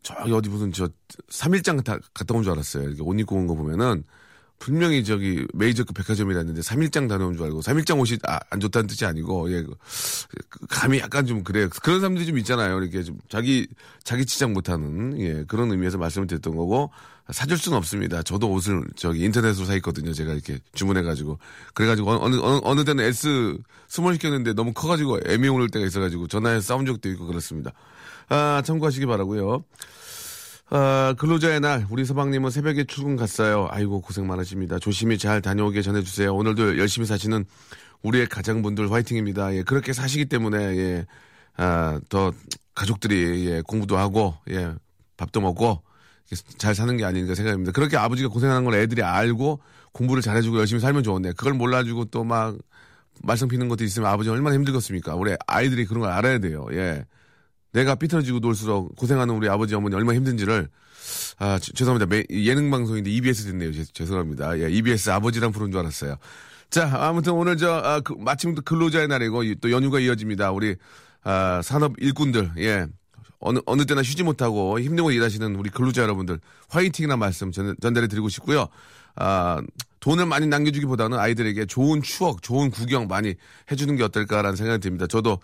저기 0.03 0.33
어디 0.33 0.49
무슨 0.49 0.73
저 0.73 0.89
3일장 1.31 1.83
다, 1.85 1.99
갔다 2.13 2.35
온 2.35 2.43
줄 2.43 2.53
알았어요. 2.53 2.85
이렇게 2.85 3.03
옷 3.03 3.19
입고 3.19 3.37
온 3.37 3.47
거 3.47 3.55
보면은 3.55 4.05
분명히 4.59 5.03
저기 5.05 5.47
메이저급 5.55 5.97
백화점이라는데 5.97 6.61
3일장 6.61 7.09
다녀온 7.09 7.35
줄 7.37 7.45
알고 7.45 7.61
3일장 7.61 7.99
옷이 8.01 8.19
아, 8.27 8.39
안 8.51 8.61
좋다는 8.61 8.87
뜻이 8.87 9.05
아니고 9.07 9.51
예, 9.53 9.63
그, 9.63 9.75
그 10.49 10.67
감이 10.69 10.99
약간 10.99 11.27
좀 11.27 11.43
그래요. 11.43 11.69
그런 11.83 12.01
사람들이 12.01 12.27
좀 12.27 12.39
있잖아요. 12.39 12.79
이렇게 12.81 13.03
좀 13.03 13.19
자기 13.29 13.67
자기 14.05 14.25
치장 14.27 14.53
못하는 14.53 15.19
예, 15.21 15.45
그런 15.49 15.71
의미에서 15.71 15.99
말씀을 15.99 16.27
드렸던 16.27 16.55
거고 16.55 16.91
사줄 17.31 17.57
수는 17.57 17.79
없습니다. 17.79 18.23
저도 18.23 18.51
옷을 18.51 18.83
저기 18.97 19.25
인터넷으로 19.25 19.65
사 19.65 19.75
있거든요. 19.77 20.13
제가 20.13 20.33
이렇게 20.35 20.59
주문해가지고 20.75 21.39
그래가지고 21.73 22.11
어느 22.11 22.37
어느 22.37 22.61
어느 22.63 22.85
데는 22.85 23.05
S 23.05 23.57
small 23.88 24.14
시켰는데 24.15 24.53
너무 24.53 24.73
커가지고 24.73 25.21
애미 25.27 25.49
오를 25.49 25.71
때가 25.71 25.87
있어가지고 25.87 26.29
전화해서 26.29 26.61
싸운 26.61 26.85
적도 26.85 27.09
있고 27.09 27.27
그렇습니다. 27.27 27.73
아 28.29 28.63
참고하시기 28.65 29.07
바라고요. 29.07 29.65
아, 30.71 31.15
근로자의 31.19 31.61
날, 31.61 31.87
우리 31.91 32.05
서방님은 32.05 32.51
새벽에 32.51 32.85
출근 32.85 33.17
갔어요. 33.17 33.69
아이고, 33.71 34.01
고생 34.01 34.27
많으십니다. 34.27 34.79
조심히 34.79 35.19
잘 35.19 35.43
다녀오게 35.43 35.83
전해주세요. 35.83 36.35
오늘도 36.35 36.79
열심히 36.79 37.07
사시는 37.07 37.45
우리의 38.03 38.27
가장분들 38.27 38.91
화이팅입니다. 38.91 39.55
예, 39.55 39.63
그렇게 39.63 39.93
사시기 39.93 40.25
때문에, 40.25 40.59
예, 40.59 41.07
아, 41.59 42.01
더 42.09 42.33
가족들이, 42.75 43.47
예, 43.47 43.61
공부도 43.61 43.99
하고, 43.99 44.35
예, 44.51 44.75
밥도 45.19 45.43
먹고, 45.43 45.84
잘 46.59 46.75
사는 46.75 46.97
게 46.97 47.05
아닌가 47.05 47.35
생각합니다. 47.35 47.73
그렇게 47.73 47.97
아버지가 47.97 48.29
고생하는 48.29 48.65
걸 48.65 48.75
애들이 48.75 49.03
알고 49.03 49.61
공부를 49.93 50.23
잘해주고 50.23 50.59
열심히 50.59 50.81
살면 50.81 51.03
좋은데, 51.03 51.33
그걸 51.33 51.53
몰라주고 51.55 52.07
또 52.07 52.25
막, 52.25 52.57
말썽 53.23 53.49
피는 53.51 53.69
것도 53.69 53.85
있으면 53.85 54.09
아버지 54.11 54.29
얼마나 54.31 54.57
힘들겠습니까? 54.57 55.15
우리 55.15 55.35
아이들이 55.47 55.85
그런 55.85 56.01
걸 56.01 56.11
알아야 56.11 56.39
돼요. 56.39 56.67
예. 56.73 57.05
내가 57.73 57.95
삐뚤어지고 57.95 58.39
놀수록 58.41 58.95
고생하는 58.97 59.35
우리 59.35 59.49
아버지 59.49 59.75
어머니 59.75 59.95
얼마나 59.97 60.17
힘든지를 60.17 60.69
아 61.39 61.59
지- 61.59 61.73
죄송합니다 61.73 62.07
매- 62.07 62.25
예능 62.31 62.71
방송인데 62.71 63.11
EBS 63.11 63.47
됐네요 63.47 63.73
죄- 63.73 63.85
죄송합니다 63.85 64.59
예, 64.61 64.71
EBS 64.71 65.11
아버지랑 65.11 65.51
부른 65.51 65.73
줄 65.73 65.81
알았어요 65.81 66.17
자 66.71 66.89
아무튼 66.95 67.33
오늘 67.33 67.57
저 67.57 67.73
아, 67.75 68.01
그, 68.01 68.15
마침 68.17 68.55
또 68.55 68.63
근로자의 68.63 69.09
날이고 69.09 69.43
이- 69.43 69.57
또 69.61 69.73
연휴가 69.73 69.99
이어집니다 69.99 70.53
우리 70.53 70.77
아, 71.25 71.61
산업 71.65 71.95
일꾼들 71.99 72.53
예 72.59 72.87
어느 73.44 73.61
어느 73.66 73.85
때나 73.85 74.02
쉬지 74.02 74.22
못하고 74.22 74.80
힘들고 74.80 75.12
일하시는 75.12 75.54
우리 75.54 75.70
근로자 75.70 76.02
여러분들 76.02 76.40
화이팅이나 76.68 77.16
말씀 77.16 77.52
전, 77.52 77.76
전달해 77.80 78.09
드리고 78.09 78.28
싶고요 78.28 78.66
아 79.16 79.62
돈을 80.01 80.26
많이 80.26 80.47
남겨주기보다는 80.47 81.18
아이들에게 81.18 81.64
좋은 81.64 82.03
추억, 82.03 82.42
좋은 82.42 82.70
구경 82.70 83.07
많이 83.07 83.36
해주는 83.70 83.97
게 83.97 84.03
어떨까라는 84.03 84.55
생각이 84.55 84.80
듭니다. 84.82 85.07
저도 85.07 85.38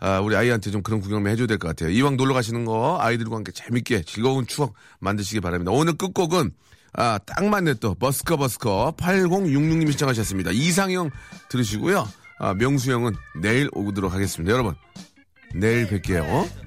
아, 0.00 0.20
우리 0.20 0.34
아이한테 0.34 0.70
좀 0.70 0.82
그런 0.82 1.02
구경만 1.02 1.32
해줘야 1.32 1.46
될 1.46 1.58
것 1.58 1.68
같아요. 1.68 1.90
이왕 1.90 2.16
놀러 2.16 2.32
가시는 2.32 2.64
거 2.64 2.98
아이들과 2.98 3.36
함께 3.36 3.52
재밌게 3.52 4.04
즐거운 4.04 4.46
추억 4.46 4.72
만드시기 5.00 5.40
바랍니다. 5.40 5.70
오늘 5.70 5.98
끝곡은 5.98 6.50
아, 6.94 7.18
딱 7.26 7.44
맞네 7.44 7.74
또 7.74 7.94
버스커 7.94 8.38
버스커 8.38 8.94
8066님이 8.96 9.92
시청하셨습니다. 9.92 10.52
이상형 10.52 11.10
들으시고요. 11.50 12.08
아, 12.38 12.54
명수 12.54 12.90
형은 12.92 13.12
내일 13.42 13.68
오도록 13.74 14.14
하겠습니다. 14.14 14.50
여러분 14.50 14.74
내일 15.54 15.86
뵐게요. 15.88 16.65